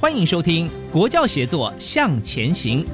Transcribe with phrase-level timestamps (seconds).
[0.00, 2.84] 欢迎收听《国教协作向前行》。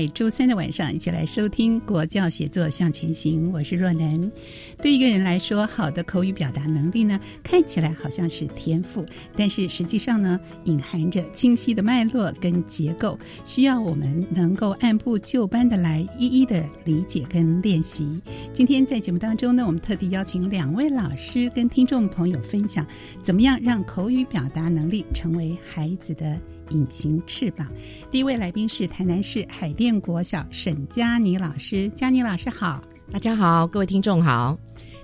[0.00, 4.32] 在周三的晚上一起来收听《国教写作向前行》，我是若楠。
[4.78, 9.04] 对一个人来说，好的口语表达能力呢，看起来好像是天赋，
[9.36, 18.22] 但是实际上呢，隐含着清晰的脉络跟结构，需要我们能够按部就班的来一一的理解跟练习。
[18.54, 22.86] 今天在节目当中呢，我们特地邀请两位老师跟听众朋友分享，
[23.22, 26.40] 怎么样让口语表达能力成为孩子的。
[26.70, 27.66] 隐形翅膀。
[28.10, 32.82] 第一位来宾是台南市海淀国小沈佳妮老师，佳妮老师好，
[33.12, 34.58] 大家好，各位听众好。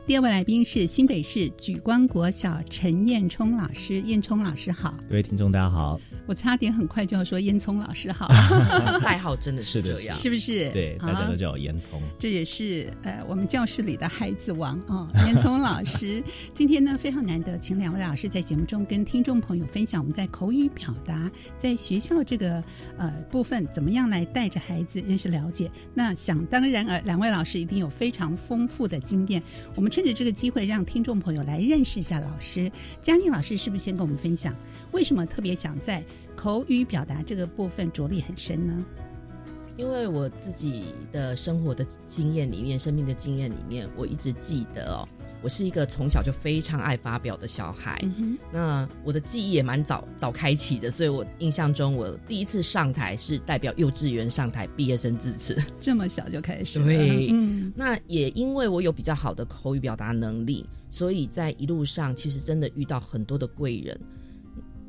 [0.07, 6.01] 第二位来宾是新北市举光国小陈彦冲老师，彦冲老师好，各位听众大家好。
[6.29, 8.29] 我差点很快就要说烟囱老师好，
[9.03, 10.71] 代号真的是这样，是不是？
[10.71, 12.01] 对，大家都叫我烟囱。
[12.21, 16.23] 这也是呃我们教室里的孩子王啊，烟囱老师。
[16.55, 21.29] 今天呢非常难得，请两位老师在节目中跟听众朋友分享我们在口语表达
[21.59, 22.63] 在学校这个
[22.97, 25.69] 呃部分怎么样来带着孩子认识了解。
[25.95, 29.43] 那想当然而两位老师一定有非常丰富的经验。
[29.75, 32.71] 我们趁着这个机会让听众朋友来认识一下老师。
[33.01, 34.55] 嘉宁老师是不是先跟我们分享
[34.93, 36.05] 为什么特别想在
[36.37, 38.85] 口语表达这个部分着力很深呢？
[39.75, 45.09] 因为我自己的生活的经验里面，生命的经验里面，我一直记得哦，
[45.43, 48.01] 我是一个从小就非常爱发表的小孩。
[48.19, 56.87] 嗯那我的记忆也蛮早早开启的，所以我印象中，我第一次上台是代表幼稚园上台毕业生致辞， 这么小就开始了。
[56.87, 63.99] 对，嗯，那也因为我有比较好的口语表达能力，所以在一路上其实真的遇到很多的贵人。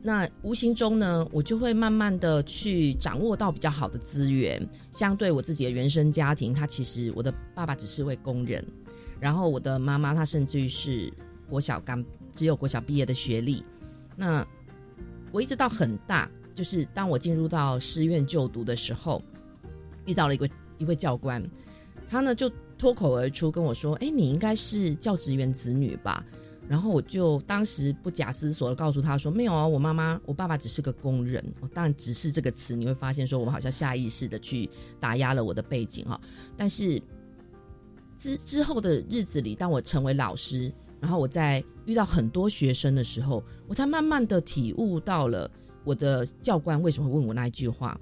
[0.01, 4.65] 那无形中呢，我就会慢慢的去掌握到比较好的资源。
[4.93, 8.63] 相对我自己的原生家庭，他其实我的爸爸只是位工人，
[9.19, 11.11] 然后我的妈妈她甚至于是
[11.49, 12.03] 国小刚
[12.35, 13.63] 只有国小毕业的学历。
[14.15, 14.45] 那
[15.31, 19.21] 我一直到很大，就是当我进入到师院就读的时候，
[20.05, 21.43] 遇到了一个一位教官，
[22.09, 26.23] 他呢就脱口而出跟我说：“哎，你应该是教职员子女吧？”
[26.69, 31.41] 然后我就当时不假思索的告诉他说：“没有啊，我妈妈、我爸爸只是个工人。”
[31.73, 34.69] 当然，只是这个词，你会发现说我们好像下意识的去
[34.99, 36.19] 打压了我的背景哈。
[36.57, 37.01] 但是
[38.17, 45.49] 之之后的日子里，当我成为老师，然后我在遇到很多学生的时候，我才慢慢的体悟到了
[45.83, 47.99] 我的教官为什么会问我那一句话。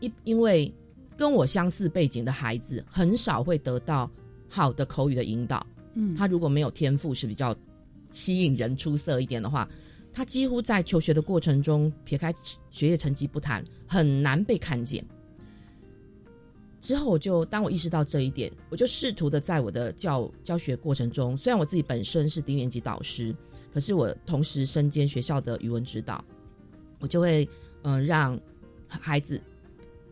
[0.00, 0.72] 因因为
[1.16, 4.10] 跟我相似背景的孩子很少会得到
[4.48, 5.66] 好的口语的引导。
[5.94, 7.54] 嗯他如果没有天赋，是比较
[8.10, 9.68] 吸引人出色一点的话，
[10.12, 12.32] 他几乎在求学的过程中，撇开
[12.70, 15.04] 学业成绩不谈，很难被看见。
[16.80, 23.34] 之后，我就当我意识到这一点，我就试图的在我的教教学过程中，虽然我自己本身是低年级导师，
[23.72, 26.24] 可是我同时身兼学校的语文指导，
[27.00, 27.48] 我就会
[27.82, 28.38] 嗯、让
[28.88, 29.40] 孩子。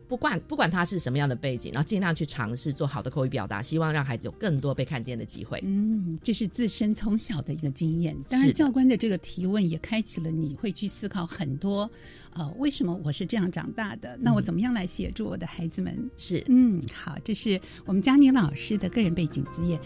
[0.08, 5.60] 不管不管他是什么样的背景，然后尽量去尝试做好的口语表达，希望让孩子有更多被看见的机会。
[5.64, 8.16] 嗯，这是自身从小的一个经验。
[8.28, 11.90] 当然，教官的这个提问也开启了你会去思考很多，
[12.34, 14.16] 呃，为什么我是这样长大的？
[14.20, 16.10] 那我怎么样来协助我的孩子们？
[16.16, 19.80] 是，嗯，好，这是我们佳妮老师的个人背景资业。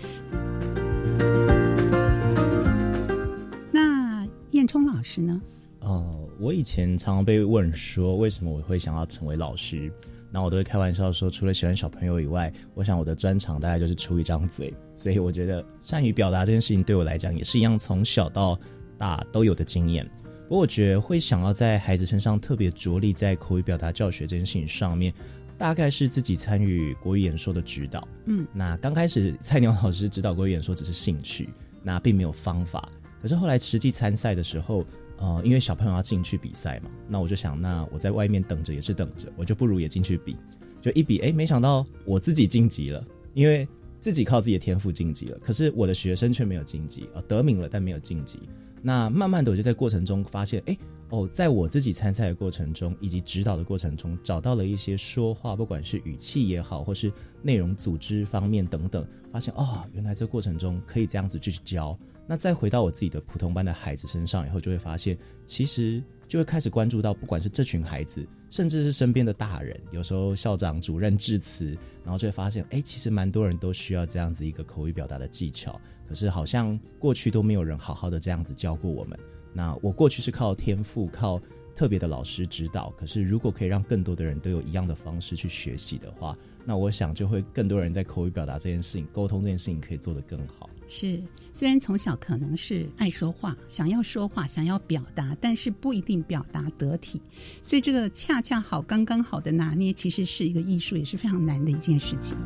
[3.72, 5.40] 那燕冲老师呢？
[5.80, 9.92] 哦、我以前常常被问说，为什么我会想要成为老师？
[10.30, 14.72] 那我都会开玩笑说，除了喜欢小朋友以外，我想我的专长大概就是出一张嘴。
[14.94, 18.56] 所以我觉得善于表达这件事情对我来讲也是一样，从小到
[18.96, 20.08] 大都有的经验。
[20.48, 25.12] 不过我觉得会想要在孩子身上特别着力在口语表达教学这件事情上面，
[25.56, 28.06] 大概是自己参与国语演说的指导。
[28.26, 31.48] 嗯，那刚开始菜鸟老师指导国语演说只是兴趣，
[31.82, 32.88] 那并没有方法。
[33.20, 34.84] 可是后来实际参赛的时候，
[35.20, 40.34] 呃，因为小朋友要进去比赛嘛，那我就想，那我在外面等着也是等着，我就不如也进去比，
[40.80, 43.68] 就一比，哎，没想到我自己晋级了，因为
[44.00, 48.40] 自己靠自己的天赋晋级了，可是我的学生却没有晋级，呃，得名了但没有晋级。
[48.82, 50.74] 那慢慢的我就在过程中发现，哎，
[51.10, 57.12] 哦，在我自己参赛的过程中以及指导的过程中，找到了一些说话，不管是语气也好，或是
[57.42, 61.98] 内容组织方面等等，发现哦，原来这过程中可以这样子去教。
[62.30, 79.18] 那再回到我自己的普通班的孩子身上以后，就会发现，其实就会开始关注到，不管是这群孩子，甚至是身边的大人，有时候校长、主任致辞，然后就会发现，哎，其实蛮多人都需要这样子一个口语表达的技巧，可是好像过去都没有人好好的这样子教过我们。
[79.52, 81.40] 那我过去是靠天赋，靠
[81.74, 86.32] 特别的老师指导，可是如果可以让更多的人都有一样的方式去学习的话，
[86.64, 90.70] 那我想就会更多人在口语表达这件事情、沟通这件事情可以做得更好。
[90.92, 91.22] 是，
[91.52, 97.22] 虽然从小可能是爱说话，想要说话，想要表达，但是不一定表达得体，
[97.62, 102.36] 所以这个恰恰好、刚刚好的拿捏，其实是一个艺术，也是非常难的一件事情。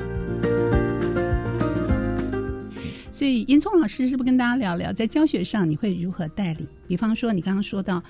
[3.11, 6.69] 所以，严聪老师是不是跟大家聊聊，在教学上你会如何带领？
[6.87, 8.02] 比方说，你刚刚说到。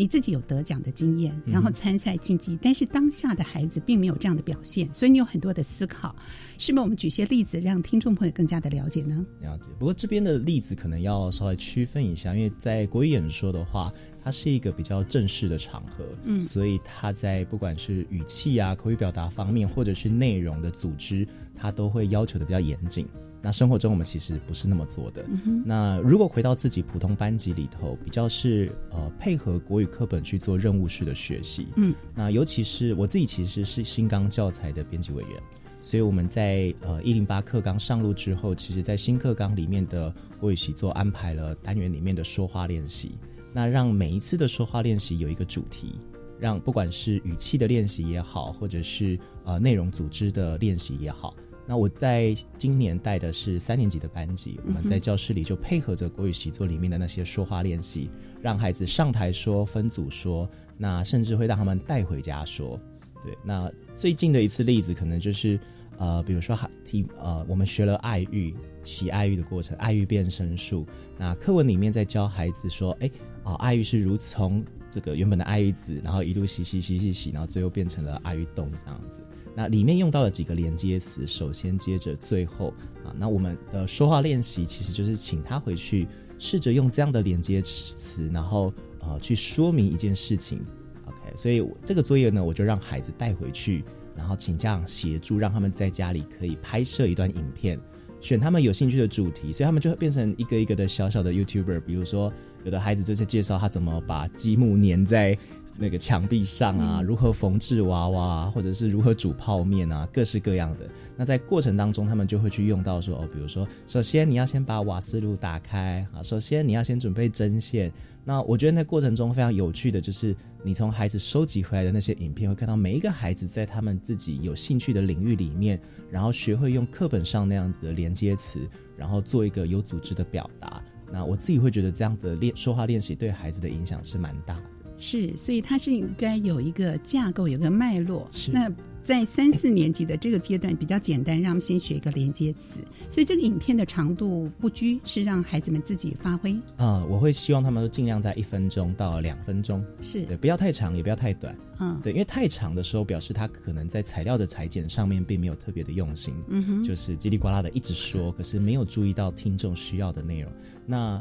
[0.00, 6.16] 你自己有得奖的经验，然后参赛竞技，但是当下的孩子并没有这样的表现，所以你有很多的思考。
[6.56, 9.26] 是不是我们举些例子，让听众朋友更加的了解呢？
[9.42, 9.68] 了解。
[9.78, 13.92] 不过这边的例子可能要稍微区分一下，因为在国语演说的话，
[14.24, 23.06] 它是一个比较正式的场合，嗯，所以它在不管是语气啊、口语表达方面，或者是内容的组织，它都会要求的比较严谨。
[23.42, 25.24] 那生活中我们其实不是那么做的。
[25.64, 31.68] 那如果回到自己普通班级里头，比较是呃配合国语课本去做任务式的学习。
[31.76, 35.42] 嗯，那尤其是我自己其实是新纲教材的编辑委员，
[35.80, 43.12] 所以我们在呃一零八课纲上路之后，其实在新课纲里面的国语习作安排了单元里面的说话练习，
[43.54, 45.98] 那让每一次的说话练习有一个主题，
[46.38, 51.34] 让不管是语气的练习也好，或者是呃内容组织的练习也好。
[51.70, 58.10] 那我在今年带的是三年级的班级，我们在教室里就配合着国语习作里面的那些说话练习，
[58.42, 62.76] 让孩子上台说、分组说，那甚至会让他们带回家说。
[63.22, 65.60] 对，那最近的一次例子可能就是，
[65.96, 68.52] 呃，比如说题，呃，我们学了爱玉、
[68.82, 70.84] 洗爱玉的过程，爱玉变身术。
[71.16, 73.08] 那课文里面在教孩子说，哎，
[73.44, 79.22] 啊，爱玉是如从这个原本的爱玉子，然后一路洗洗洗洗洗，然后最后变成了爱玉冻这样子。
[79.54, 82.72] 那里面用到了几个连接词，首先接着最后
[83.04, 86.06] 啊，那我们的说话练习其实就是请他回去
[86.38, 90.64] 试着用这样的连接词，然后呃去说明一件事情。
[91.06, 93.84] OK，所以这个作业呢，我就让孩子带回去，
[94.16, 97.78] 然后请家长协助，让他们在家里可以拍摄一段影片，
[98.20, 101.80] 选他们有兴趣的主题，所以他们就会变成一个一个的小小的 YouTuber。
[101.80, 102.32] 比如说，
[102.64, 105.36] 有的孩子就是介绍他怎么把积木粘在。
[105.80, 110.86] 那个墙壁上啊，如何缝制娃娃，或者是如何煮泡面啊，各式各样的。
[111.16, 117.90] 那在过程当中，他们就会去用到说，哦，比如说，首先你要先把瓦斯炉打开啊，首先你要先准备针线。
[118.22, 128.60] 那我觉得那过程中非常有趣的就是，你从孩子收集回来的那些影片，会看到每一个孩子在他们自己有兴趣的领域里面，然后学会用课本上那样子的连接词，
[128.94, 130.82] 然后做一个有组织的表达。
[131.10, 134.62] 那我自己会觉得这样的练说话练习对孩子的影响是蛮大的。
[135.00, 138.28] 是，所以它是应该有一个架构，有个脉络。
[138.32, 138.52] 是。
[138.52, 138.70] 那
[139.02, 142.78] 在三四年级的这个阶段比较简单，让他们先学一个连接词。
[143.08, 146.52] 所以这个影片的长度不拘，是让孩子们自己发挥。
[146.76, 149.82] 啊，我会希望他们都尽量在一分钟到两分钟。
[150.02, 151.56] 是对，不要太长，也不要太短。
[151.80, 156.34] 嗯，对，因为太长的时候，表示他可能在材料的裁剪上面并没有特别的用心。
[156.48, 156.84] 嗯哼。
[156.84, 160.52] 就是叽里呱啦的一直说，可是没有注意到听众需要的内容。
[160.86, 161.20] 那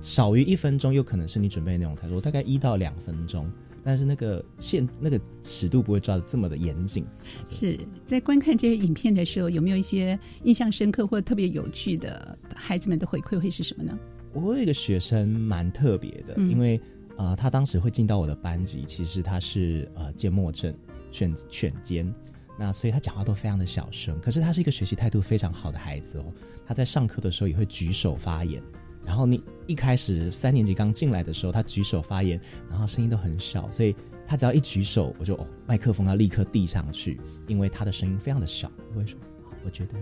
[0.00, 3.50] 少于一分钟，又可能是你准备的内容太多，大概一到两分钟，
[3.84, 7.04] 但是那个线那个尺度不会抓的这么的严谨。
[7.48, 13.98] 是在观看这些影片的时候，有没有一些印象深刻或特别有趣的孩子们的回馈会是什么呢？
[14.32, 16.80] 我有一个学生蛮特别的，因为
[17.16, 20.74] 啊，他当时会进到我的班级，其实他是呃缄默症，
[21.10, 22.14] 选选尖，
[22.58, 26.24] 那所以他讲话都非常的小声，可是他是一个学习态度非常好的孩子哦，
[26.64, 28.62] 他在上课的时候也会举手发言。
[29.04, 33.94] 然后你一开始三年级刚进来的时候，他举手发言，然后声音都很小，所以
[34.26, 39.18] 他只要一举手，我就哦，麦克风要立刻递上去，因为他的声音非常的小，就会说，
[39.64, 39.94] 我觉得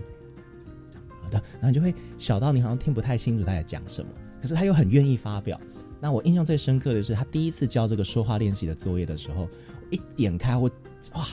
[1.21, 5.59] 好的，然后你就会小到你好像听不太清楚他在讲什么，可是他又很愿意发表。
[6.01, 9.49] 那我印象最深刻的是，他第一次交这个说话练习的作业的时候，
[9.89, 10.69] 一点开我，
[11.13, 11.27] 哇，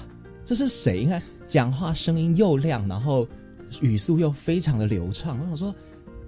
[0.44, 1.04] 这是谁？
[1.04, 3.28] 你看讲话声音又亮，然后
[3.80, 5.38] 语速又非常的流畅。
[5.38, 5.75] 我想说，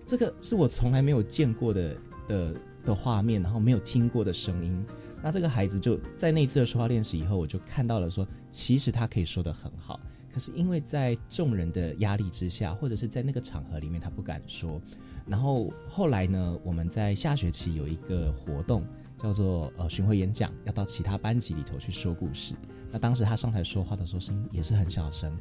[0.08, 1.96] 这个是我从来没有见过的
[2.26, 4.82] 的的画面，然后没有听过的声音。
[5.22, 10.00] 那这个孩子就在那次的说话练习以后，我就看到了说，其实他可以说的很好，
[10.32, 14.80] 可是因为在众人的压力之下，或者是在那个场合里面，他不敢说。
[15.26, 18.82] 然后后来呢，我们在下学期有一个活动，
[19.18, 22.54] 叫做呃巡回演讲，要到其他班级里头去说故事。
[22.90, 25.38] 那当时他上台说话的时候，声音也是很小声。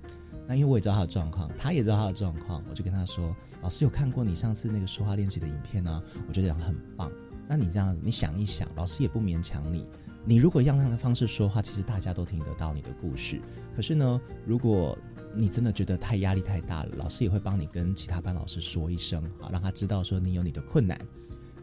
[0.48, 7.12] 那因为我也知道他的状况，他也知道他的状况，我就跟他说：“老师有看过你上次那个说话练习的影片呢，我觉得讲很棒。
[7.48, 9.86] 那你这样，你想一想，老师也不勉强你。
[10.26, 13.40] 你如果样样的方式说话，其实大家都听得到你的故事。
[13.76, 14.98] 可是呢，如果……
[15.36, 20.98] 你真的觉得太压力太大了，老师也会帮你跟其他班老师说一声，好让他知道说你有你的困难。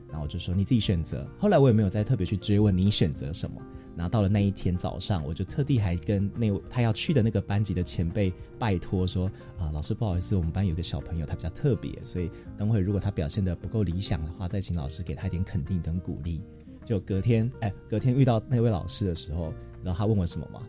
[0.06, 1.26] 然后我就说你自己选择。
[1.40, 3.60] 后来我也没有再特别去追问你选择什么。
[3.96, 16.40] 然后到了那一天早上，我就特地还跟那他要去的那个班级的前辈拜托说啊，老师不好意思，我们班有个小朋友他比较特别，所以等会如果他表现的不够理想的话，再请老师给他一点肯定跟鼓励。
[16.84, 20.60] 就隔天，哎，隔天遇到那位老师的时候，然后他问我什么吗？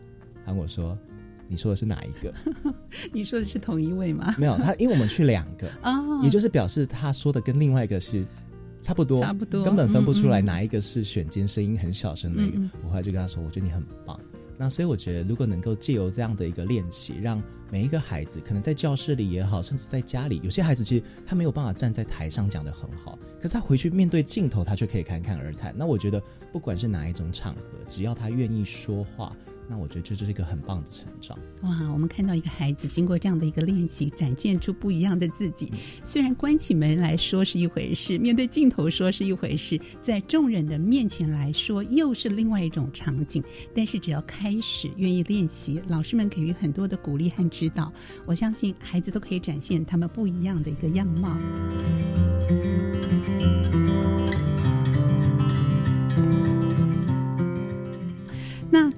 [0.44, 0.96] 他问我说。
[1.48, 2.34] 你说的是哪一个？
[3.14, 4.34] 你说的是同一位吗？
[4.36, 8.26] 没有，他因为我们去两个哦，也就是表示他说的跟另外一个是
[8.86, 12.70] 差不多，差不多，根本分不出来哪一个是选间声音很小声的那个。
[12.84, 14.16] 我后来就跟他说，我觉得你很棒。
[14.56, 25.74] 那所以我觉得，如果能够借由这样的一个练习，让每一个孩子，可能在教室里也好，甚至在家里，有些孩子其实他没有办法站在台上讲的很好，可是他回去面对镜头，他却可以侃侃而谈。
[25.76, 29.36] 那我觉得，不管是哪一种场合，只要他愿意说话。
[29.68, 31.92] 那我觉得这就是一个很棒的成长哇！
[31.92, 35.72] 我们看到一个孩子经过这样的一个练习，展现出不一样的自己。
[36.04, 43.42] 虽然关起门来说是一回事，面对镜头说是一回事，在众人的面前来说又是另外一种场景。
[43.74, 47.92] 但是只要开始愿意练习，老师们给予很多的鼓励和指导，
[48.24, 51.36] 我相信孩子都可以展现他们不一样的一个样貌。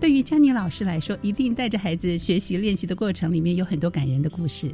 [0.01, 4.73] 对于佳妮老师来说，一定带着孩子学习练习的过程里面有很多感人的故事。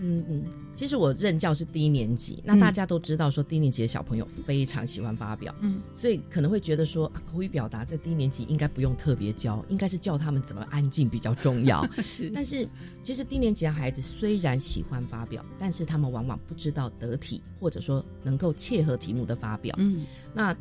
[0.00, 0.44] 嗯嗯，
[0.76, 11.84] 其实我任教是低年级，那大家都知道说低年级的小朋友非常喜欢发表，嗯，所以可能会觉得说啊口语表达在低年级应该不用特别教，应该是教他们怎么安静比较重要。
[12.00, 12.68] 是，但是
[13.02, 19.74] 其实低年级的孩子虽然喜欢发表，但是他们往往不知道得体，或者说能够切合题目的发表。
[19.78, 20.56] 嗯，那。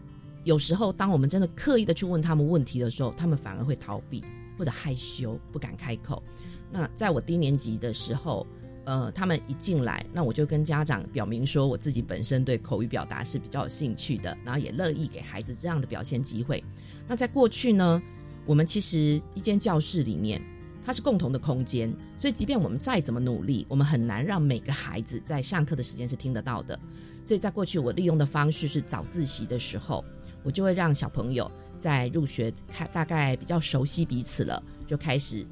[0.48, 4.24] 有时候，当我们真的刻意的去问他们问题的时候，他们反而会逃避
[4.58, 6.24] 或者害羞，不敢开口。
[6.72, 8.48] 那在我低年级的时候，
[8.86, 16.64] 呃，他们一进来，那我就跟家长表明说，我自己本身对口语表达是比较有兴趣的，然后也乐意给孩子这样的表现机会。
[17.10, 18.02] 那在过去呢，
[18.46, 20.42] 我们其实一间教室里面，
[20.86, 26.80] 它是共同的空间，所以即便我们再怎么努力，我们很难让每个孩子在上课的时间是听得到的。
[27.26, 30.06] 所以在过去，我利用的方式是早自习的时候。
[30.48, 35.46] 我就会让小朋友在入学开大概比较熟悉彼此了，就开始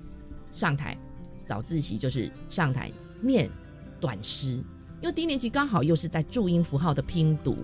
[0.51, 0.97] 上台
[1.45, 3.49] 早自习，就是上台念
[3.99, 4.51] 短诗。
[5.01, 7.57] 因为低年级刚好又是在注音符号的拼读，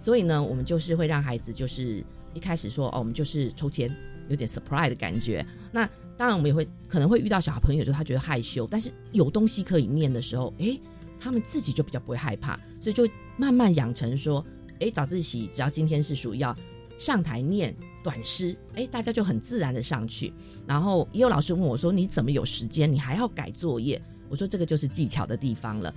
[0.00, 3.88] 所以呢，我们就是会让孩子就是一开始说哦，我们就是抽签，
[4.28, 5.46] 有点 surprise 的感觉。
[5.70, 10.80] 那当然，我们也会可能会遇到小朋友，就他觉得害羞，但是有东西可以念的时候，诶，
[11.20, 14.44] 他们自己就比较不会害怕，所以就慢慢养成说，
[14.80, 16.54] 诶，早自习只要今天是属于要。
[17.02, 20.32] 上台念短诗，哎，大家就很自然的上去。
[20.68, 22.90] 然后也有老师问我说：“你怎么有时间？
[22.90, 25.92] 你还要改作业？”我说：“这个就是技巧的地方了。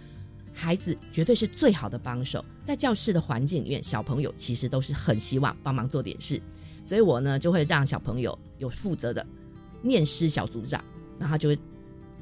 [0.51, 6.41] 孩子绝对是最好的帮手，在教室的环境里面，小朋友其实都是很希望帮忙做点事。
[6.83, 9.23] 所以我呢就会让小朋友有负责的
[9.83, 10.83] 念诗小组长，
[11.19, 11.59] 然后就会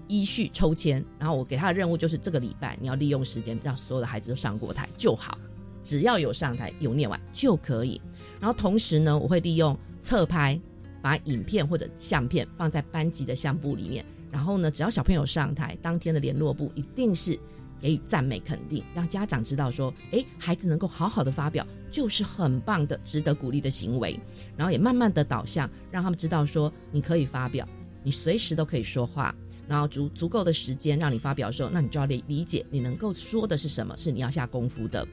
[0.10, 1.02] 依序抽签。
[1.18, 5.38] 然后我给他的任务就是这个礼拜你要利用时间让所有的孩子都上过台就好，
[5.86, 8.02] 只要有上台有念完就可以。”
[8.44, 10.60] 然后同时呢，我会利用侧拍，
[11.02, 14.04] 把影片或者相片放在班级的相簿里面。
[14.30, 17.40] 然后呢，只要小朋友上台，当天的联络部一定是
[17.80, 24.20] 给予赞美肯定，让家长知道说，哎，孩子能够好好的发表，就是很棒的、值得鼓励的行为。
[24.58, 27.66] 然后也慢慢的导向，让他们知道说，你可以发表，
[28.04, 29.34] 你随时都可以说话。
[29.70, 35.08] 然后足足够的时间让你发表的时候，那你就要理理解你能够说的是什么，是你要下功夫的。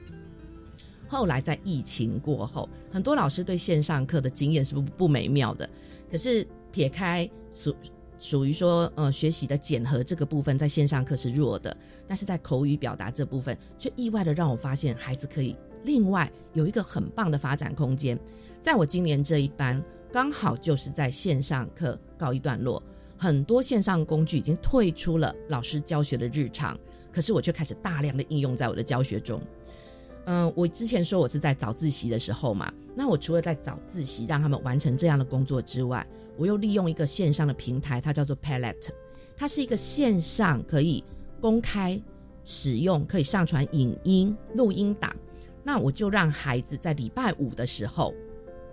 [1.11, 5.69] 后来在疫情过后，很多老师对线上课的经验是不不美妙的。
[6.09, 7.75] 可是撇开属
[8.17, 11.75] 属于说呃学习的检核这个部分，在线上课是弱的，
[12.07, 15.53] 但是在口语表达这部分，却意外的让我发现孩子可以
[15.83, 18.17] 另外有一个很棒的发展空间。
[18.61, 22.81] 在我今年这一班，刚好就是在线上课告一段落，
[23.17, 26.79] 很多线上工具已经退出了老师教学的日常，
[27.11, 29.41] 可是我却开始大量的应用在我的教学中。
[30.25, 36.05] 嗯，我之前说我是在早自习的时候嘛，那我除了在早自习让他们完成这样的工作之外，
[36.37, 38.89] 我又利用一个线上的平台，它叫做 Palette，
[39.35, 41.03] 它是一个线上可以
[41.41, 41.99] 公开
[42.45, 45.15] 使用、可以上传影音、录音档。
[45.63, 48.13] 那我就让孩子在礼拜五的时候，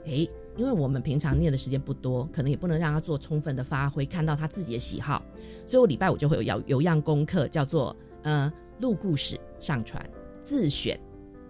[0.04, 5.22] 诶，因为我们平常念的时间不多，可能也不能让他做充分的发挥，看到他自己的喜好，
[5.66, 10.04] 所以我礼拜五就会有有有样功课，叫做呃录故事上传
[10.42, 10.98] 自选。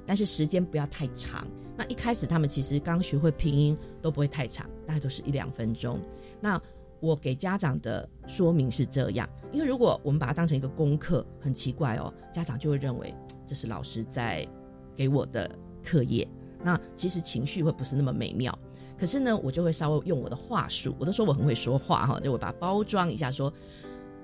[0.09, 1.47] 但是时间不要太长。
[1.77, 6.01] 那一开始他们其实刚学会拼音都不会太长，大概都是一两分钟。
[6.41, 6.61] 那
[6.99, 13.15] 我给家长的说明是这样，因为如果我们把它当成一个功课，很奇怪哦，家长就会认为
[13.47, 14.49] 这是老师在
[14.97, 15.49] 给我的
[15.85, 16.27] 课业。
[16.65, 18.59] 那其实情绪会不是那么美妙。
[18.99, 23.53] 可是呢，我就会稍微用我的话术，我都说我很会说话哈，就我把它包装一下说。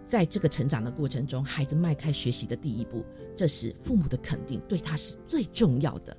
[0.07, 6.17] 在这个成长的过程中，孩子迈开学习的第一步，这时父母的肯定对他是最重要的。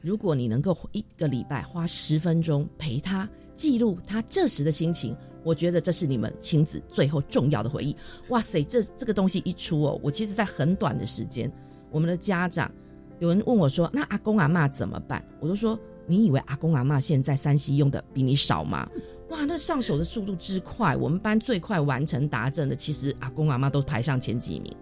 [0.00, 7.96] 如果你能够一个礼拜花十分钟陪他记录他这时的心情，我觉得这是你们亲子最后重要的回忆。
[8.28, 11.50] 哇塞，这这个东西一出哦，我其实在很短的时间，
[11.90, 12.70] 我们的家长
[13.18, 15.76] 有人问我说：“那阿公阿妈怎么办？”我都说
[16.06, 18.88] ：“你以为阿公阿妈现在山西用的比你少吗？”
[19.30, 24.74] 哇，那上手的速度之快，我们班最快完成答证的，其实阿公阿妈都排上前几名。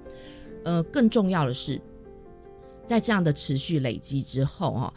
[0.64, 1.80] 呃，更重要的是，
[2.84, 4.94] 在这样的持续累积之后，哈，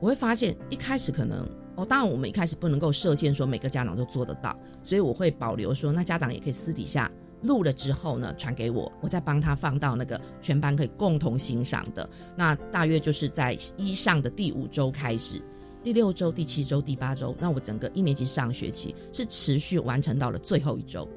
[0.00, 7.10] 我会发现一开始可能哦，当然我们一开始不能够设限说每个家长都做得到，所以我会保留说，那家长也可以私底下
[7.42, 12.08] 录了之后呢，传给我，我再帮他放到那个全班可以共同欣赏的。
[12.36, 15.42] 那大约就是在一上的第五周开始。
[15.82, 21.08] 第六周、第七周、第八周，那我整个一年级上学期是持续完成到了最后一周。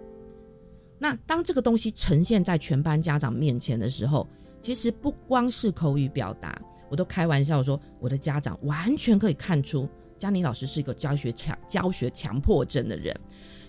[0.97, 4.27] 那当这个东西呈现在全班家长面前的时候，
[4.61, 13.15] 其实不光是口语表达，我都开玩笑说，我的家长完全可以看出佳妮老师是一个教学强、教学强迫症的人。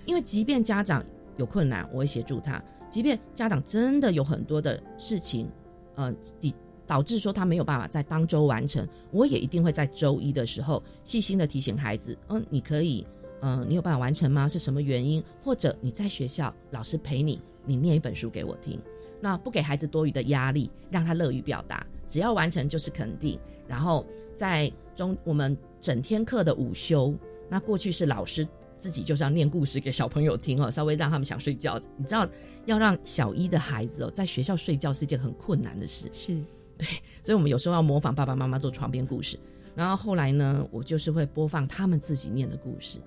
[0.06, 1.04] 因为即便家长
[1.37, 5.50] 有困难，我会协助他；即便家长真的有很多的事情，
[5.96, 6.54] 呃，第。
[6.87, 13.07] 导致说他没有办法在当周完成，我也一定会在周一的时候细心的提醒孩子，嗯，你可以，
[13.40, 14.49] 嗯，你有办法完成吗？
[14.49, 15.22] 是什么原因？
[15.42, 18.79] 或者你在学校老师陪你，你念一本书给我听，
[19.20, 23.38] 那不给孩子多余的压力，让他乐于表达，只要完成就是肯定。
[23.66, 27.12] 然后在中我们整天课的午休，
[27.49, 28.46] 那过去是老师
[28.79, 31.81] 自己就是要念故事给小朋友听哦，稍微让他们想睡觉。
[31.96, 32.29] 你知道
[32.64, 36.40] 要让小一的孩子哦在学校睡觉是一件很困难的事，是。
[36.78, 36.86] 对，
[37.24, 39.38] 所以我们有时候要模仿爸爸妈妈做床边故事，
[39.74, 42.98] 然后后来呢，我就是会播放他们自己念的故事，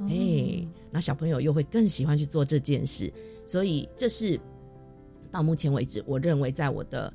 [0.00, 3.12] 哎，那小朋友又会更喜欢去做这件事，
[3.46, 4.38] 所以这是
[5.30, 7.12] 到目前为止，我认为在我的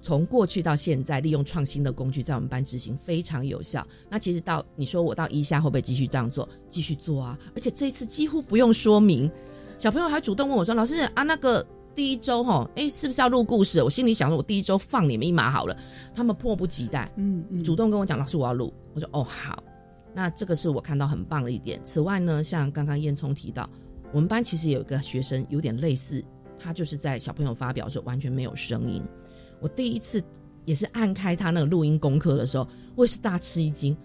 [0.00, 3.86] 从过去到现在，利用创新的工具在我们班执行非常有效。
[4.10, 6.48] 那其实到你说我到一下会不会继续这样做？
[6.68, 7.38] 继续做啊！
[7.54, 9.30] 而且这一次几乎不用说明，
[9.78, 13.82] 小朋友还主动问我说：“老师啊，那个。”第一周哈，哎，是不是要录故事？
[13.82, 15.76] 我心里想说，我第一周放你们一马好了。
[16.14, 18.72] 他们迫不及待，嗯嗯，主动跟我讲，老师我要录。
[18.94, 19.62] 我说哦好，
[20.14, 21.80] 那这个是我看到很棒的一点。
[21.84, 23.68] 此外呢，像刚刚燕聪提到，
[24.12, 26.24] 我们班其实有一个学生有点类似，
[26.58, 29.02] 他就是在小朋友发表的时候完全没有声音。
[29.60, 30.22] 我第一次
[30.64, 33.96] 也是按开他那个录音功课的时候，我也是大吃一惊。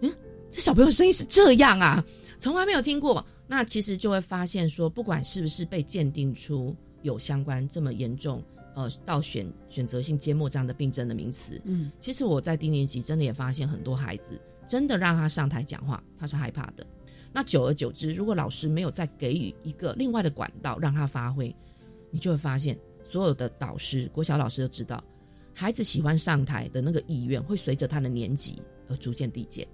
[0.00, 0.12] 嗯，
[0.50, 2.02] 这小朋友声音是这样啊，
[2.38, 3.24] 从来没有听过。
[3.46, 6.76] 那其实就会发现说，不管是不是被鉴定出。
[7.02, 8.42] 有相关这么严重，
[8.74, 16.86] 呃，到选选择性缄默这样的病症的名词，嗯，其实我在低年级真的也发现很多孩子真的让他上台讲话，他是害怕的。
[17.32, 21.54] 那久而久之，如果老师没有再给予一个另外的管道让他发挥，
[22.10, 25.02] 你就会发现所有的导师、国小老师都知道，
[25.52, 29.66] 孩子喜欢上台的那个意愿会随着他的年级而逐渐递减。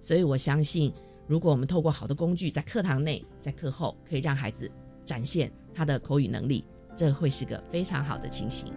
[0.00, 0.90] 所以我相信，
[1.26, 4.70] 如果我们透过好的工具，在课堂内、在课后，可以让孩子
[5.10, 5.50] 展现。
[5.74, 6.64] 他的口语能力，
[6.96, 8.72] 这会是个非常好的情形。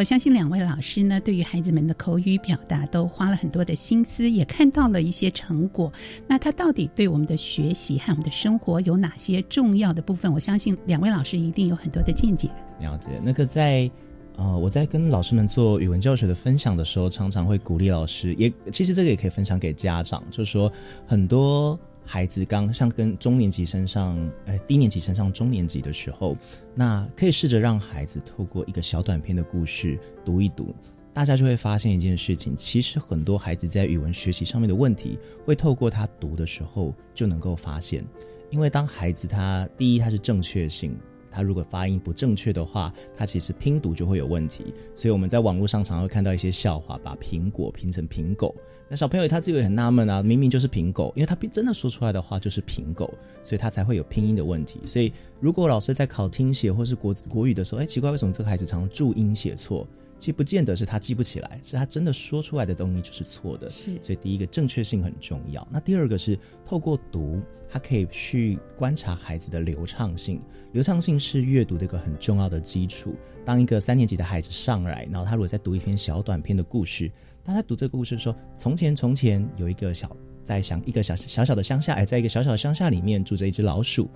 [0.00, 5.92] 我相信两位老师呢，对于孩子们的口语表达都花了很多的心思，也看到了一些成果。
[6.26, 10.32] 那他到底对我们的学习和我们的生活有哪些重要的部分？
[10.32, 12.48] 我相信两位老师一定有很多的见解。
[12.80, 13.90] 了解，那个在
[14.36, 20.72] 呃，我在跟老师们做语文教学的分享的时候，常常会鼓励老师，也其实这个也可以分享给家长，就是说
[21.06, 21.78] 很多。
[22.12, 26.36] 孩子刚像跟中年级身上，呃，低年级升上中年级的时候，
[26.74, 30.74] 那可以试着让孩子透过一个小短片的故事读一读，
[31.14, 38.04] 大家就会发现一件事情，其实很多孩子在语文学习上面的问题，会透过他读的时候就能够发现，
[38.50, 40.98] 因为当孩子他第一他是正确性。
[41.30, 44.74] 他如果发音不正确的话，他其实拼读就会有问题。
[44.94, 48.54] 所以我们在网络上常会看到一些笑话，把苹果拼成苹狗。
[48.88, 53.12] 那小朋友他自己很纳闷啊，明明就是苹狗，因为他真的说出来的话就是苹狗，
[53.44, 54.80] 所以他才会有拼音的问题。
[54.84, 59.86] 所以如果老师在考听写或是国国语的时候，哎，奇怪，为什么这个孩子常注音写错？
[60.20, 63.66] 其实不见得是他记不起来，是他真的说出来的东西就是错的。
[63.70, 65.66] 是，所以第一个正确性很重要。
[65.70, 70.38] 那第二个是透过读，他可以去观察孩子的流畅性。
[70.72, 73.14] 流畅性是阅读的一个很重要的基础。
[73.46, 77.10] 当一个三年级的孩子上来，然后他如果在读一篇小短篇的故事，
[77.42, 84.06] 当他读这个故事的时候，从前从前有一个小在想一个小小小的乡下，哎，在一个小小的乡下里面住着一只老鼠，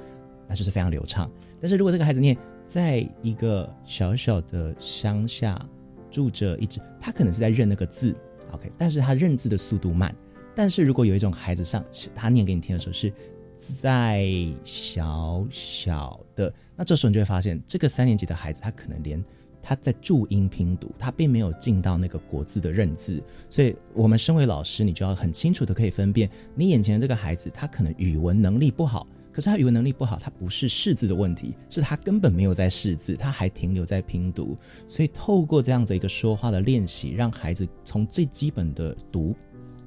[0.46, 1.30] 那就是非常流畅。
[1.62, 2.36] 但是如果这个孩子念
[2.66, 5.66] 在一个小小的乡下。
[6.14, 8.14] 住着一只，他可能是在认那个字
[8.52, 10.14] ，OK，但是他认字的速度慢。
[10.54, 13.12] 但是如果有一种孩子上，他念给你听的时候是
[13.56, 14.24] 在
[14.62, 19.22] 小小的，那这时候你就会发现，这个三年级的孩子他可能连
[19.60, 23.20] 他在注音拼读，他并没有进到那个国字的认字。
[23.50, 29.04] 所以，我们身为老师，你就要很清楚的可以分辨，你眼前的这个孩子，他可能语文能力不好。
[29.34, 34.56] 可是他语文能力不好，他不是识字的问题，是他根本没有在识字，他还停留在拼读。
[34.86, 39.34] 所以透过这样子一个说话的练习，让孩子从最基本的读，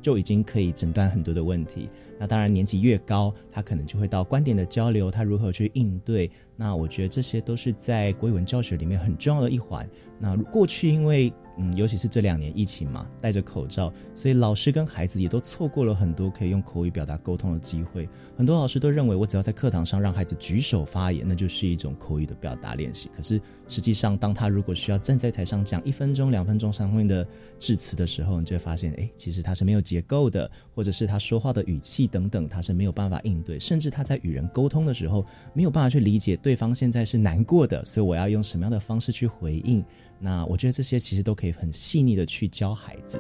[0.01, 1.89] 就已经可以诊断很多的问题。
[2.19, 6.29] 那当然年纪越高，他可能就会到观点的交流，他如何去应对。
[6.57, 9.89] 那我觉得这些都是在国语文教学里面很重要的一环。
[10.19, 11.31] 那过去因为。
[11.57, 18.07] 嗯，尤其是这两年疫情嘛，戴着口罩，所以老师跟孩子也都错过了很多可以用口语表达沟通的机会。
[18.35, 23.09] 很多老师都认为，我只要在课堂上让孩子举手发言，那就是一种口语的表达练习。
[23.15, 39.83] 可是实际上，当他如果需要站在台上讲一分钟、两分钟上面的致辞的时候，你就会发现，哎，其实他是没有结构的，或者是他说话的语气等等，他是没有办法应对，甚至他在与人沟通的时候没有办法去理解对方现在是难过的，所以我要用什么样的方式去回应。
[40.19, 43.19] 那我觉得这些其实都可以很细腻的去教孩子。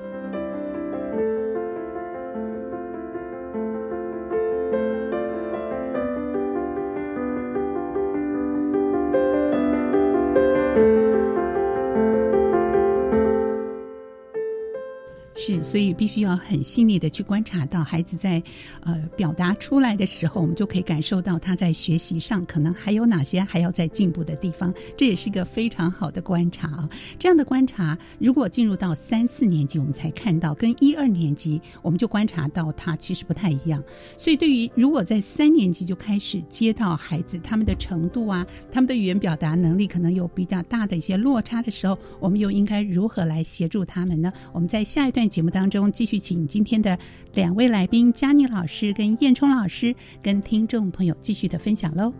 [15.47, 18.43] 是，所以必须要很细腻的去观察到孩子在，
[18.81, 24.73] 呃，表达出来的时候，我们就可以感受到他在学习上可能还有哪些还要再进步的地方。
[24.97, 26.89] 这也是一个非常好的观察啊！
[27.17, 33.81] 这样的观察，如果进入到三四年级，我们才看到，跟一二年级我们就观察到他其实不太一样。
[34.17, 44.33] 所以，对于如果在三年级就开始接到孩子他们的程度啊，他们的语言表达能力可能有比较大的一些落差的时候，我们又应该如何来协助他们呢？
[44.51, 45.25] 我们在下一段。
[45.37, 46.97] 节目当中，继续请今天的
[47.35, 52.11] 两位来宾佳妮老师跟燕冲老师，跟听众朋友继续的分享喽。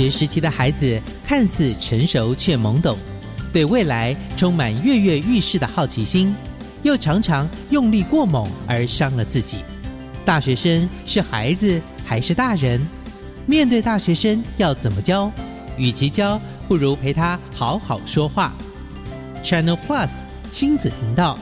[0.00, 2.96] 学时期的孩子看似成熟却懵懂，
[3.52, 6.34] 对未来充满跃跃欲试的好奇心，
[6.82, 9.58] 又常常用力过猛而伤了自己。
[10.24, 12.80] 大学生是孩子还是大人？
[13.44, 15.30] 面对大学生要怎么教？
[15.76, 18.54] 与其教，不如陪他好好说话。
[19.42, 20.08] Channel Plus
[20.50, 21.38] 亲子频道，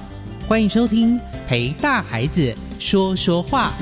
[0.49, 1.17] 欢迎收听
[1.47, 3.73] 《陪大孩子说说话》。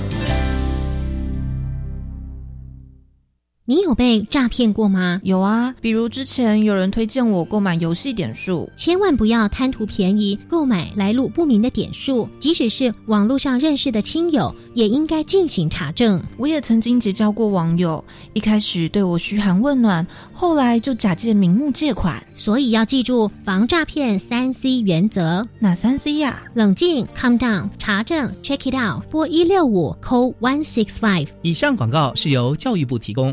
[3.87, 5.20] 有被诈骗过吗？
[5.22, 16.20] 有啊，比如之前有人推荐我购买游戏点数，千万不要贪图便宜购买来路不明的点数，即使是网络上认识的亲友，也应该进行查证。
[16.37, 25.46] 我也曾经结交过网友，一开始对我嘘寒问暖，后来就假借名目借款，所以要记住防诈骗三 C 原则。
[25.61, 26.42] 哪三 C 呀？
[26.55, 31.29] 冷静，calm down，查证，check it out，拨一六五，call one six five。
[31.42, 33.33] 以上广告是由教育部提供。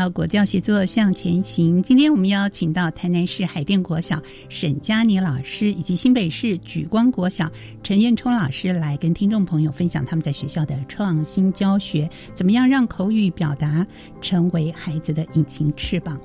[0.00, 1.82] 到国教协作向前行。
[1.82, 13.86] 今天我们邀请到台南市海淀国小沈佳妮老师，以及新北市举光国小陈彦冲老师来跟听众朋友分享他们在学校的创新教学，怎么样让口语表达
[14.22, 16.18] 成为孩子的隐形翅膀。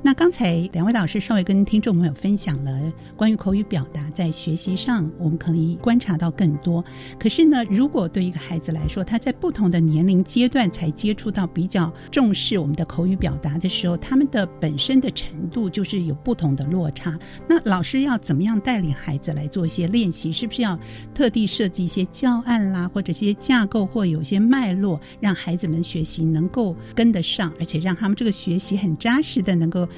[0.00, 2.80] 那刚才两位老师稍微跟听众朋友分享了
[3.16, 6.82] 关于口语表达在学习上，我们可以观察到更多。
[7.18, 17.18] 可是呢，如果对一个孩子来说，他在不同的年龄阶段才接触到比较重视我们的口语表达的时候，他们的本身的程度就是有不同的落差。
[17.48, 20.32] 那老师要怎么样带领孩子来做一些练习？
[20.32, 20.78] 是不是要
[21.14, 29.88] 特地设计一些教案啦，或者一些架构，或有些脉络，让孩子们学习能够跟得上，而且让他们这个学习很扎实的能够。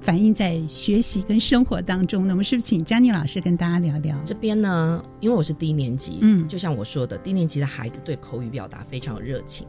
[0.00, 4.16] 反映在学习跟生活当中，那我们是不是请佳妮老师跟大家聊聊？
[4.24, 9.66] 这边呢，因为我是低年级，嗯，就像我说的，低年级的孩子对口语表达非常有热情，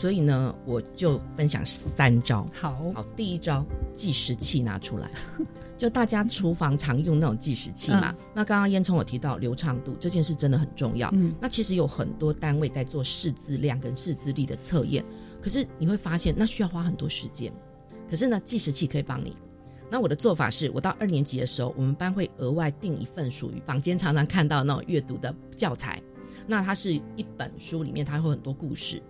[0.00, 2.46] 所以呢，我就分享三招。
[2.58, 3.62] 好，好，第一招，
[3.94, 5.10] 计时器拿出来，
[5.76, 8.14] 就大家厨房常用那种计时器嘛。
[8.32, 11.10] 那刚刚烟囱有提到流畅度这件事真的很重要。
[11.12, 15.04] 嗯，那其实有很多单位在做识字量跟识字力的测验，
[15.38, 17.52] 可是你会发现那需要花很多时间。
[18.10, 19.36] 可是呢，计时器可以帮你。
[19.90, 26.02] 那我的做法是，我到二年级的时候，我们班会额外订一份属于坊间常常看到那种阅读的教材。
[26.46, 29.02] 那它是一本书里面，它会很多故事。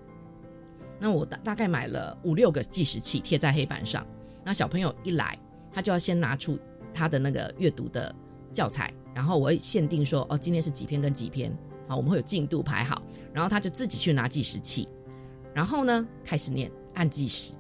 [1.00, 4.06] 那我大大概买了五六个计时器贴在黑板上。
[4.44, 5.36] 那小朋友一来，
[5.72, 6.58] 他就要先拿出
[6.94, 8.14] 他的那个阅读的
[8.52, 11.50] 教材，然后我会限定说，哦，今天是几篇跟几篇，
[11.88, 14.86] 好，我们会有进度排好，然后他就自己去拿计时器，
[15.54, 17.52] 然后呢开始念，按计时，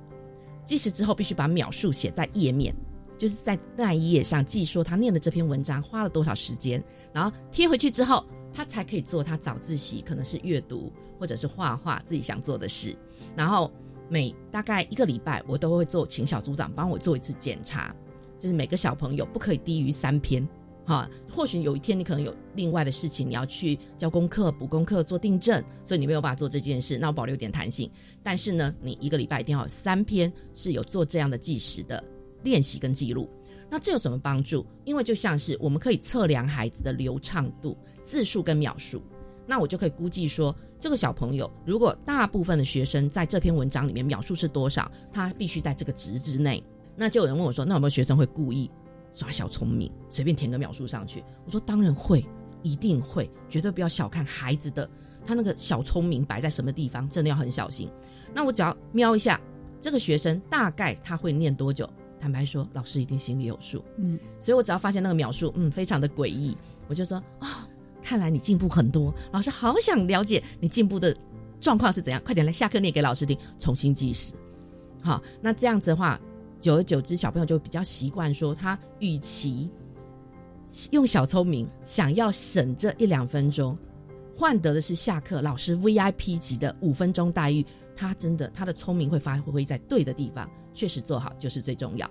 [0.66, 2.74] 计时之后必须把秒数写在页面。
[3.18, 10.90] 就是在那一页上记说他念的这篇文章花了多少时间，然后贴回去之后，他才可以做他早自习，可能是阅读
[11.20, 12.96] 或者是画画自己想做的事。
[13.36, 13.70] 然后
[14.08, 17.94] 每大概一个礼拜，我都会做，请小组长帮我做一次检查，
[18.38, 20.48] 就是每个小朋友不可以低于三篇，
[20.84, 21.08] 哈。
[21.30, 27.88] 或许有一天你可能有另外的事情，你要去交功课、补功课、做订正，所以你没有办法做这件事，那我保留点弹性。
[28.22, 32.02] 但是呢，你一个礼拜一定要有三篇是有做这样的计时的。
[32.42, 33.28] 练习跟记录，
[33.68, 34.64] 那这有什么帮助？
[34.86, 39.02] 因为就像是我们可以测量孩子的流畅度、字数跟秒数，
[39.50, 46.62] 那我就可以估计说，这个小朋友如果大部分的学生在这篇文章里面秒数是多少，他必须在这个值之内。
[46.94, 48.70] 那就有人问我说，那有没有学生会故意
[49.12, 51.24] 耍小聪明，随便填个秒数上去？
[51.44, 52.24] 我说当然会，
[52.62, 54.88] 一定会，绝对不要小看孩子的
[55.26, 57.90] 他那个小聪明摆在什么地方，真的要很小心。
[58.32, 59.40] 那我只要瞄一下。
[59.80, 61.88] 这个学生大概他会念多久？
[62.20, 63.82] 坦白说，老师一定心里有数。
[63.96, 66.54] 嗯，所以我只要发现那个秒数，嗯，非常的诡异，
[66.86, 67.66] 我就说啊、
[68.02, 69.14] 看来你进步很多。
[69.32, 71.16] 老师好想了解你进步的
[71.60, 74.32] 状况是怎样，快点来下课念给老师听，重新计时。
[75.02, 76.20] 好，那这样子的话，
[76.60, 79.70] 久而久之，小朋友就比较习惯说，他与其
[80.90, 83.76] 用小聪明想要省这一两分钟，
[84.36, 87.64] 换得的是下课老师 VIP 级的五分钟待遇。
[87.96, 92.10] 他真的他的聪明会发挥在对的地方，确实做好就是最重要。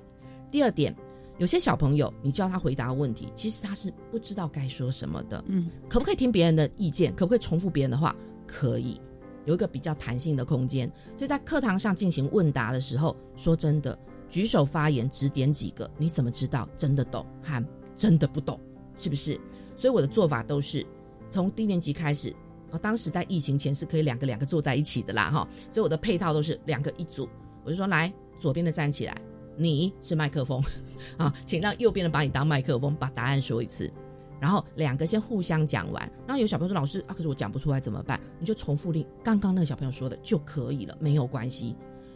[0.52, 0.96] 第二点，
[1.40, 5.44] 有些小朋友你叫他回答问题，其实他是不知道该说什么的。
[5.48, 7.16] 嗯，可不可以听别人的意见？
[7.16, 8.14] 可不可以重复别人的话？
[8.46, 9.00] 可以，
[9.46, 10.92] 有一个比较弹性的空间。
[11.16, 13.98] 所以在课堂上进行问答的时候，说真的，
[14.30, 18.60] 举手发言只点几个，你怎么知道真的懂和真的不懂？
[18.98, 19.40] 是不是？
[19.78, 20.86] 所以我的做法都是
[21.32, 22.36] 从低年级开始。
[22.72, 27.28] 啊，当时在疫情前是可以两个两个坐在一起的啦，哈，所以我的配套都是两个一组。
[27.64, 29.18] 我就说，来左边的站起来，
[29.60, 30.64] 你是麦克风，
[31.18, 33.92] 啊，请让右边的把你当麦克风，把答案说一次。
[34.40, 41.76] 然后两个先互相讲完，然后有小朋友说：“老师啊，可是我讲不出来怎么办？”你就重复令刚刚那个小朋友说的就可以了，没有关系，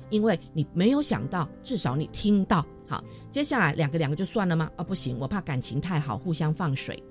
[0.09, 2.65] 因为你没有想到，至少你听到。
[2.87, 4.71] 好，接下来两个两个就算了吗？
[4.77, 7.01] 啊，不行，我怕感情太好，互相放水，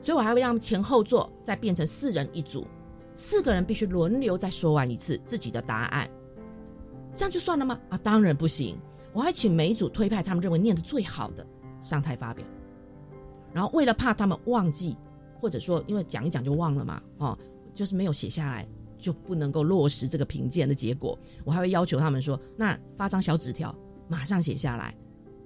[0.00, 2.66] 所以我还会让前后座再变成四人一组。
[3.14, 6.08] 四个人必须轮流再说完一次自己的答案，
[7.14, 7.78] 这样就算了吗？
[7.90, 8.74] 啊，当然不行！
[9.12, 11.46] 我还请每一组推派他们认为念的最好的
[11.80, 12.44] 上台发表，
[13.52, 14.96] 然后为了怕他们忘记，
[15.40, 17.38] 或者说因为讲一讲就忘了嘛，哦，
[17.74, 18.66] 就是没有写下来，
[18.98, 21.18] 就不能够落实这个评鉴的结果。
[21.44, 23.74] 我还会要求他们说，那发张小纸条，
[24.08, 24.94] 马上写下来，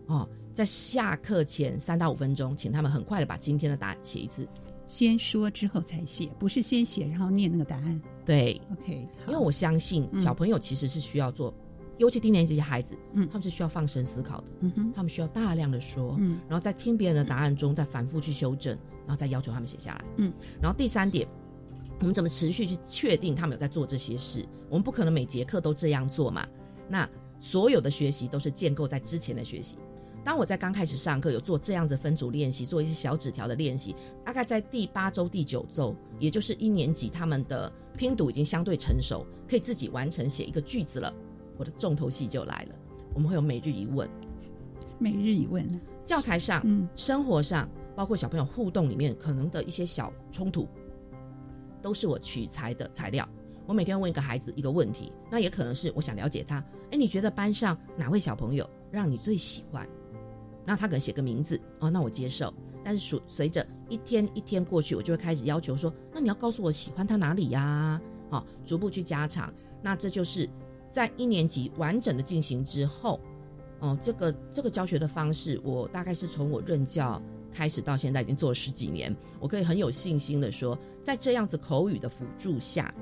[0.07, 4.46] 哦，在下课前三到五分钟，请他们很快的把今天的答案写一次。
[4.87, 8.00] 先说之后才写，不是先写然后念那个答案。
[8.24, 11.52] 对，OK，因为我相信小朋友其实是需要做，
[11.99, 21.27] 尤其低年级的孩子，嗯，他们是需要放声思考的，嗯哼，他们需要大量的说，嗯，然后在听别人的答案中再反复去修正，然后再要求他们写下来，嗯，然后第三点，
[22.01, 24.45] 我们怎么持续去确定他们有在做这些事？
[24.69, 26.47] 我们不可能每节课都这样做嘛，
[26.89, 27.09] 那
[27.41, 29.77] 所有的学习都是建构在之前的学习。
[30.25, 41.15] 当我在刚开始上课有做这样子分组练习，做一些小纸条的练习，大概在第八周、第九周，也就是一年级，他们的拼读已经相对成熟，可以自己完成写一个句子了。
[41.57, 42.75] 我的重头戏就来了，
[43.14, 44.09] 我们会有每日一问，
[44.99, 50.69] 每日一问呢，教材上、嗯，生活上，包括小朋友互动里面可能的一些小冲突，
[51.81, 53.29] 都是我取材的材料。
[53.66, 56.64] 我每天问一个孩子一个问题，那也可能是我想了解他。
[56.92, 59.88] 哎，你觉得班上哪位小朋友让你最喜欢？
[60.64, 62.53] 那他可能写个名字哦，那我接受。
[62.85, 68.01] 但是随随着一天一天过去，我就会开始要求说，那你要告诉我喜欢他哪里呀？
[68.31, 69.53] 好、哦，逐步去加长。
[69.83, 70.49] 那这就是
[70.90, 73.20] 在一年级完整的进行之后，
[73.81, 77.20] 哦，这个这个教学的方式，我大概是从我任教
[77.53, 82.94] 开始到现在已经做了十几年，我可以很有信心的说，在这样子口语的辅助下，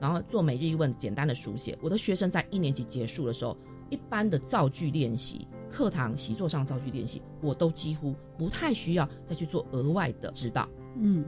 [0.00, 3.56] 然后做每日一问简单的书写，我的学生在一年级结束的时候，
[3.90, 5.46] 一般的造句练习。
[5.70, 10.68] 课堂习作上造句练习，我都几乎不太需要再去做额外的指导。
[10.96, 11.24] 嗯，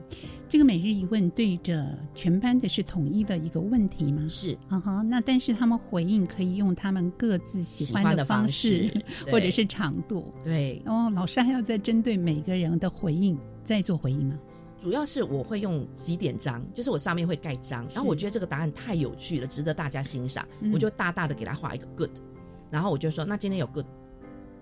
[0.48, 4.27] 这个每日一问对着全班的是统一的一个问题吗？
[4.29, 5.03] 是，啊哈。
[5.03, 8.92] 那但是他们回应可以用他们各自喜欢的方式，
[9.31, 10.33] 或者是长度。
[10.44, 10.83] 对。
[10.87, 14.38] 哦，老师还要再针对每个人的回应再做回应吗？
[14.81, 22.11] 主要是我会用几点章，就是我上面会盖章，然后我觉得这个答案太有趣了，值得大家欣赏，嗯、我就大大的给他画一个 good，
[22.70, 23.87] 然后我就说，那今天有 good。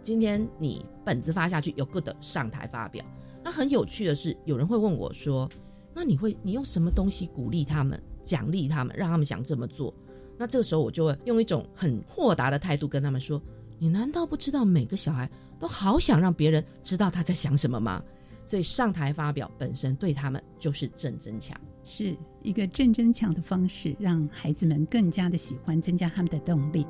[0.00, 3.04] 今天你本子发下去有 good 上台发表，
[3.44, 5.50] 那很有趣的是，有人会问我说
[5.94, 9.92] ：“那你会你用什么东西鼓励他们、奖励他们，让他们想这么做？”
[10.38, 13.40] 那这个时候我就会用一种很豁达的态度跟他们说
[13.78, 18.02] ：“你难道不知道每个小孩都好想让别人知道他在想什么吗？”
[18.44, 26.84] 所以上台发表本身对他们就是正增强，是一个正增强的方式，让孩子们更加的喜欢，增加他们的动力。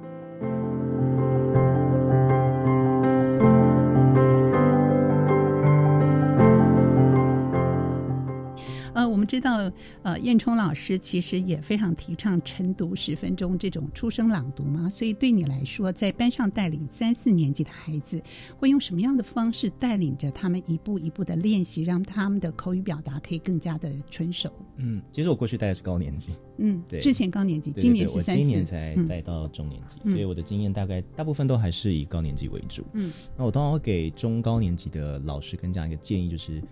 [8.95, 9.71] 呃，我们知道，
[10.03, 18.23] 呃，燕冲老师其实也非常提倡晨读十分钟这种出声朗读嘛，所以对你来说，在班上带领三四年级的孩子，
[18.59, 24.53] 会用什么样的方式带领着他们一步一步的练习，让他们的口语表达可以更加的纯熟？
[24.77, 32.85] 嗯，其实我过去带的是高年级，嗯，对，之前高年级，今年是三四，我今年才带到中年级，嗯、所以我的经验大概大部分都还是以高年级为主。
[32.93, 36.63] 嗯，那我当然会给中高年级的老师跟这样一个建议，就是。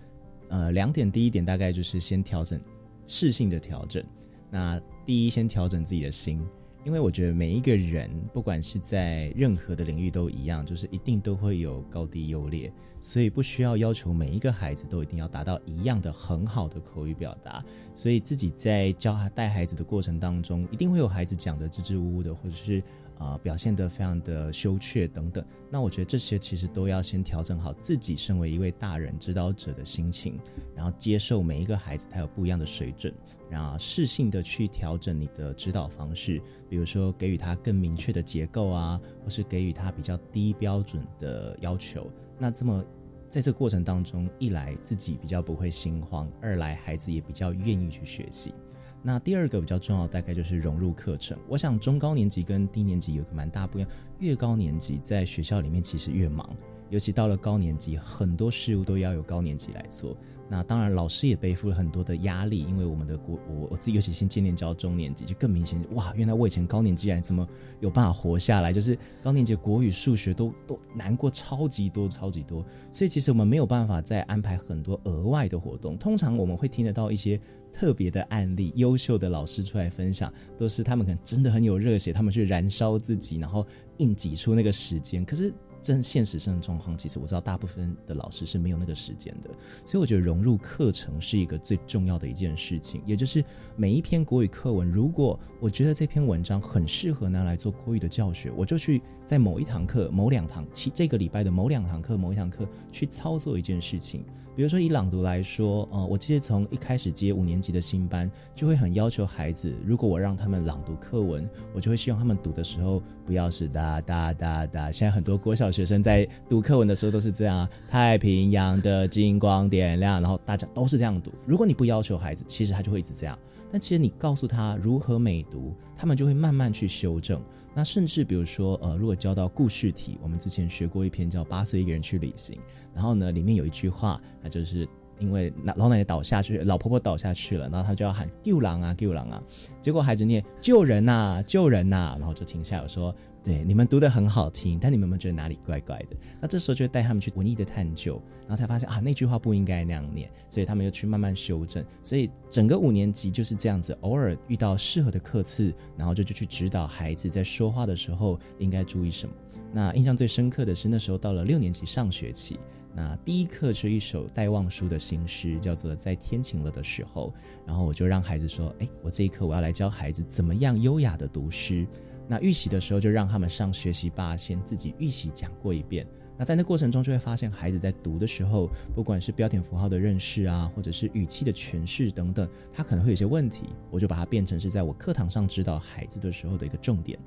[0.51, 2.61] 呃，两点，第一点大概就是先调整
[3.07, 4.05] 适性的调整。
[4.51, 6.45] 那第一，先调整自己的心，
[6.85, 17.65] 因为我觉得每一个人，不管是在任何的领域都一样，就是一定都会有高低优劣，所以不需要要求每一个孩子都一定要达到一样的很好的口语表达。
[17.95, 22.83] 所以自己在教带孩子的过程当中，一定会有孩子讲的支支吾吾的，或者是。
[23.21, 30.35] 啊，表现得非常的羞怯等等，那我觉得这些其实都要先调整好自己身为一位大人指导者的心情，
[30.75, 33.15] 然后接受每一个孩子他有不一样的水准，
[33.51, 42.11] 然后适性的去调整你的指导方式，比如说给予他更明确的结构啊，或是给予他比较低标准的要求。
[42.39, 42.83] 那这么
[43.29, 48.55] 在这个过程当中，一来自己比较不会心慌，二来孩子也比较愿意去学习。
[49.03, 51.39] 那第二个比较重要，大概就是融入课程。
[51.49, 56.49] 我想中高年级跟低年级有个蛮大不一样，越高年级在学校里面其实越忙，
[56.91, 60.17] 尤其到了高年级，很多事物都要由高年级来做。
[60.53, 65.81] 那当然，老师也背负了很多的压力，因为我们的国，我我自己尤其先渐渐教中年级，就更明显。
[65.93, 67.49] 哇，原来我以前高年级还怎么
[67.79, 68.73] 有办法活下来？
[68.73, 72.67] 就是高年级国语、数学都都难过超级多、超级多。
[72.91, 75.97] 所以其实我们没有办法再安排很多额外的活动。
[75.97, 77.41] 通常我们会听得到一些
[77.73, 83.65] 特别的案例，优秀的老师出来分享，都是他们可能真的很有热血，他们去燃烧自己，然后
[83.99, 85.25] 硬挤出那个时间。
[85.25, 85.55] 可是。
[85.83, 89.51] 真现实生的状况，其实我知道大部分的老师是没有那个时间的，
[89.85, 93.03] 所以我觉得融入课程是一个最重要的一件事情。
[93.07, 93.45] 也就是
[93.77, 104.25] 每一篇国语课文，如果我觉得这篇文章很适合拿来做国语的教学，我就去在某一堂课、某两堂，其这个礼拜的某两堂课、某一堂课去操作一件事情。
[104.57, 114.91] 比如说以朗读来说，呃，我记得从一开始接五年级的新班，就会很要求孩子，如果我让他们朗读课文，我就会希望他们读的时候不要是哒哒哒哒。
[114.91, 121.31] 现在很多国小学生在读课文的时候都是这样，太平洋的金光点亮，然后大家都是这样读。
[121.47, 123.39] 如果你不要求孩子，其实他就会一直这样。
[123.71, 127.41] 但其实你告诉他如何美读，他们就会慢慢去修正。
[127.81, 132.55] 那甚至比如说，呃，如果教到故事题，我们之前学过一篇叫《八岁一个人去旅行》，
[132.95, 134.87] 然后呢，里面有一句话，那就是
[135.19, 139.43] 因为老奶奶倒下去，老婆婆倒下去了，然后他就要喊救狼啊救狼啊，
[139.81, 143.15] 结果孩子念救人呐救人呐，然后就停下来说。
[143.43, 146.17] 对，你们读的很好听，但你们有没有觉得哪里怪怪的？
[146.43, 151.83] 那这时候就带他们去文艺的探究，然后才发现啊，那句话不应该那样念，所以他们又去慢慢修正。
[152.03, 159.35] 所以整个五年级就是这样子，偶尔遇到适合的课次，然后就就去指导孩子在说话的时候应该注意什么。
[159.73, 162.59] 那印象最深刻的是那时候到了六年级上学期，
[162.95, 167.29] 那第一课是一首戴望舒的新诗，叫做《在天晴了的时候》，
[167.67, 171.87] 然后我就让孩子说：“哎，我这一课我要来教孩子怎么样优雅的读诗。”
[172.31, 176.07] 那预习的时候，就让他们上学习吧，先自己预习讲过一遍。
[176.39, 183.71] 那在那过程中，就会发现孩子在读的时候，不管是标点符号的认识啊，或者是语气的诠释等等，他可能会有些问题。
[183.91, 187.19] 我就把它变成是在我课堂上指导孩子的时候的一个重点。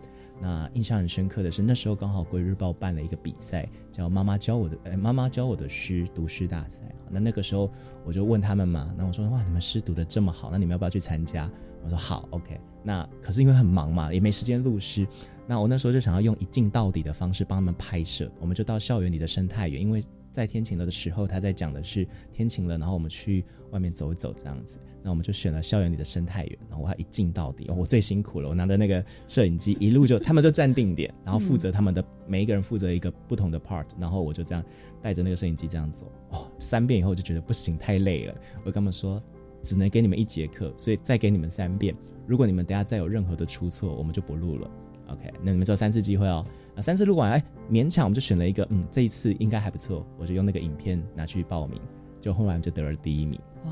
[0.42, 6.82] 那印象很深刻的是，那时候刚好《国日报》办了一个比赛，叫“妈妈教我的”呃“妈妈教我的诗读诗大赛”。
[7.12, 7.70] 那那个时候
[8.06, 11.52] 我就问他们嘛，那我说哇，你们诗读的这么好，那你们要不要去参加？
[11.84, 12.60] 我说好，OK。
[12.84, 15.08] 那可是因为很忙嘛，也没时间录诗。
[15.46, 18.32] 那我那时候就想要用一镜到底的方式帮他们拍摄。
[18.40, 24.80] 我们就到校园里的生态园，因为在天晴了的时候，他在讲的是天晴了，然后我们去外面走一走这样子。
[25.04, 34.64] 那我们就选了校园里的生态园，然后我还一镜到底，我最辛苦了，我拿着那个摄影机一路就，他们就站定点，然后负责他们的每一个人负责一个不同的 part，然后我就这样
[35.02, 36.10] 带着那个摄影机这样走。
[36.30, 38.36] 哦，三遍以后就觉得不行，太累了。
[38.60, 39.22] 我跟他们说。
[39.64, 41.96] 只能给你们一节课，所以再给你们三遍。
[42.28, 44.70] 如果你们等下再有任何的出错，我们就不录了。
[45.08, 46.46] OK，那你们只有三次机会哦。
[46.76, 51.80] 啊，三次录完，哎，勉强我们就选了一个，嗯，这一次应该还不错，我就用那个影片拿去报名，
[52.22, 53.40] 就后来就得了第一名。
[53.66, 53.72] 哇！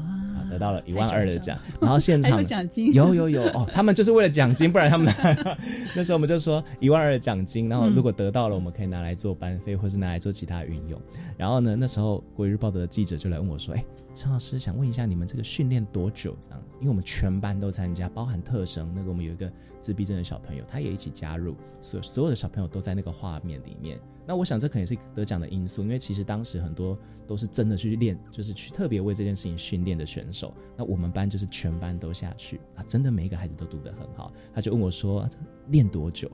[0.49, 5.13] 得到了一万二的奖，然后现场 有奖金，有有有哦，他们就是为了奖金，不然他们
[5.95, 11.01] 那时候我们就说一万二的奖金，然后如果得到了，我们可以拿来做班费，或是拿来做其他运用。
[11.37, 16.35] 然后呢，那时候国语日报的记者就来问我说：“哎，陈老师想问一下，你们这个训练多久？
[16.41, 16.77] 这样子？
[16.79, 30.53] 因为我们全班都参加，包含特生，那个我们有一个自闭症的小朋友，他也一起加入，所所有的小朋友都在那个画面里面。”那我想这肯定是得奖的因素，因为其实当时很多都是真的去练，就是去特别为这件事情训练的选手。
[30.77, 34.31] 那我们班就是全班都下去啊，真的每一个孩子都读得很好。
[34.53, 35.27] 他就问我说
[35.69, 36.29] ：“练多久？”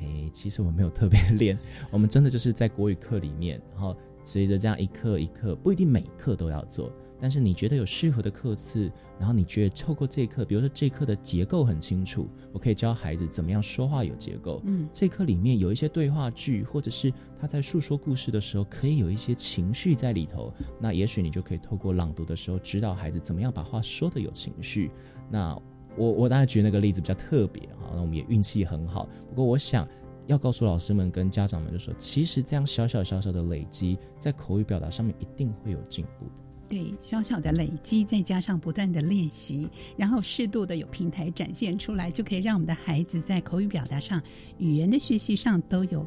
[0.00, 1.56] 哎，其实我没有特别练，
[1.90, 6.92] 我们真的就是在国语课里面，然后随着这样一课一课，不一定每课都要做。
[7.22, 14.60] 但是你觉得有适合的课次，然后你觉得透过这课，比如说这课的结构很清楚，我可以教孩子怎么样说话有结构。
[14.64, 20.52] 嗯，这课里面有一些对话句，或者是他在诉说故事的时候，可以有一些情绪在里头。
[20.80, 24.90] 那也许你就可以透过朗读的时候，指导孩子怎么样把话说的有情绪。
[25.30, 25.56] 那
[25.96, 29.08] 我我当然举那个例子比较特别哈，那我们也运气很好。
[29.28, 29.88] 不过我想
[30.26, 36.42] 要告诉老师们跟家长们，就说其实这样小小小小的累积，在口语表达上面一定会有进步的。
[36.72, 44.18] 对，小小的累积，再加上不断的练习，然后适度的有平台展现出来，就可以让我们的孩子在口语表达上、
[44.56, 46.06] 语言的学习上都有，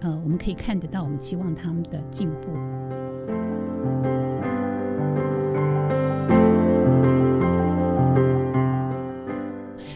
[0.00, 3.01] 呃，我们可以看得到，我们期望他们的进步。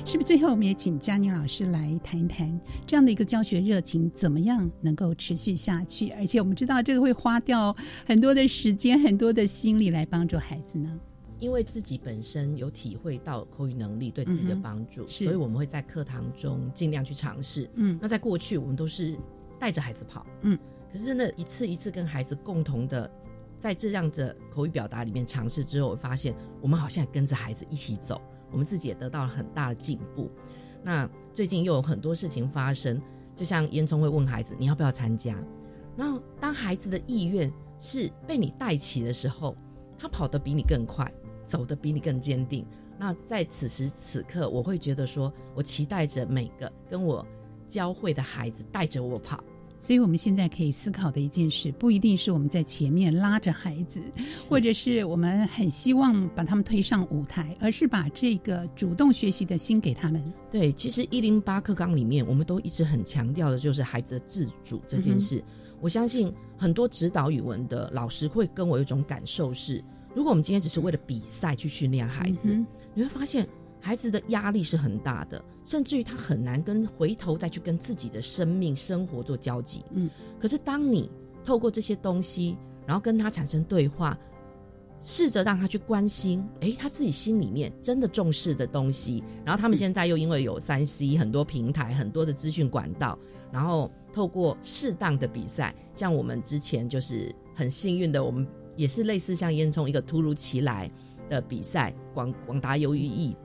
[0.07, 6.11] 是不是最后我们也请佳宁老师来谈一谈这样的一个教学热情，怎么样能够持续下去？
[6.11, 7.75] 而且我们知道这个会花掉
[8.07, 10.97] 很多的时间、很多的心力来帮助孩子呢。
[11.41, 17.69] 因为自己本身有体会到口语能力对自己的帮助，嗯、所以我们会在课堂中尽量去尝试。
[17.75, 19.19] 嗯，那在过去我们都是
[19.59, 20.57] 带着孩子跑，嗯，
[20.93, 23.11] 可是真的一次一次跟孩子共同的
[23.59, 28.23] 在这样的口语表达里面尝试之后，我发现我们好像跟着孩子一起走。
[28.57, 30.31] 我们自己也得到了很大的进步。
[30.83, 32.99] 那最近又有很多事情发生，
[33.35, 35.37] 就像烟囱会问孩子你要不要参加，
[35.95, 39.55] 然后当孩子的意愿是被你带起的时候，
[39.99, 41.13] 他跑得比你更快，
[41.45, 42.67] 走得比你更坚定。
[42.97, 47.27] 那在此时此刻，我会觉得说，我期待着每个跟我
[47.69, 49.45] 教会的孩子带着我跑。
[49.79, 54.01] 所以，我们现在可以思考的一件事，不一定是我们在前面拉着孩子，
[54.49, 60.33] 或者是我们很希望把他们推上舞台，而是把这个主动学习的心给他们。
[60.51, 65.39] 对，其实一零八课纲里面，我们都一直很强调的就是孩子的自主这件事。
[65.39, 65.45] 嗯、
[65.83, 73.47] 我相信很多指导语文的老师会跟我有一种感受是，如果我们今天只是为了比赛去训练孩子，嗯、你会发现
[73.87, 75.43] 孩子的压力是很大的。
[75.65, 79.85] 甚至于他很难跟回头再去跟自己的生命生活做交集。
[79.91, 80.09] 嗯，
[80.41, 81.11] 可是当你
[81.45, 82.57] 透过这些东西，
[82.87, 84.17] 然后跟他产生对话，
[85.03, 89.25] 试着让他去关心，诶，他自己心里面真的重视的东西。
[89.45, 93.19] 然后他们现在又因为有三 C 很多平台、很多的资讯管道，
[93.51, 100.89] 然后透过适当的比赛，像我们之前就是很幸运的，我们也是类似像烟囱一个突如其来
[101.29, 103.37] 的比赛，广广达游于艺。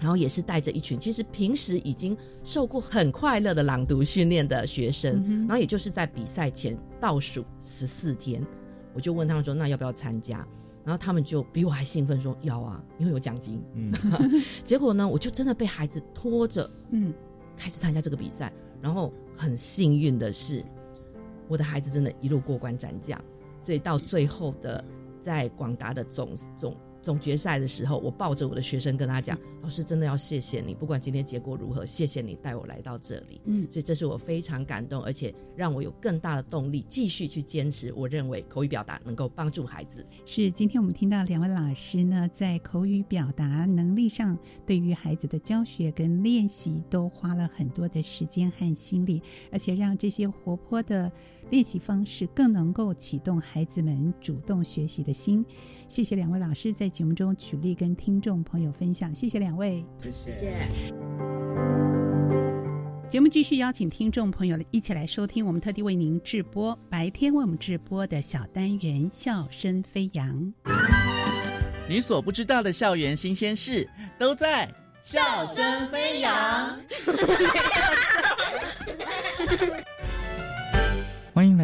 [0.00, 8.44] 然后也是带着一群其实平时已经受过很快乐的朗读训练的学生，嗯、然后也就是在比赛前倒数十四天，
[8.92, 10.46] 我就问他们说：“那要不要参加？”
[10.84, 13.90] 然后他们就比我还兴奋说：“要啊，因为有奖金。”嗯，
[14.64, 17.14] 结果呢，我就真的被孩子拖着，嗯，
[17.56, 18.52] 开始参加这个比赛。
[18.82, 20.62] 然后很幸运的是，
[21.48, 23.18] 我的孩子真的一路过关斩将，
[23.62, 24.84] 所以到最后的
[25.22, 26.76] 在广达的总总。
[27.04, 37.92] 总决赛的时候，我抱着我的学生跟他讲：“老师真的要谢谢你，不管今天结果如何，谢谢你带我来到这里。”嗯，所以这是我非常感动，而且让我有更大的动力继续去坚持。
[37.92, 40.04] 我认为口语表达能够帮助孩子。
[40.24, 49.20] 是今天我们听到两位老师呢，在口语表达能力上，对于孩子的教学跟练习都花了很多的时间和心力，
[49.52, 51.12] 而且让这些活泼的
[51.50, 55.44] 练习方式更能够启动孩子们主动学习的心。
[55.86, 60.54] 谢谢两位老师在节目中举例跟听众朋友分享，谢谢两位，谢谢谢。
[63.10, 70.28] 节目继续邀请听众朋友一起来收听我们特地为您直播白天为我们直播的小单元《笑声飞扬》，
[71.88, 74.68] 你所不知道的校园新鲜事都在
[75.02, 76.78] 《笑声飞扬》。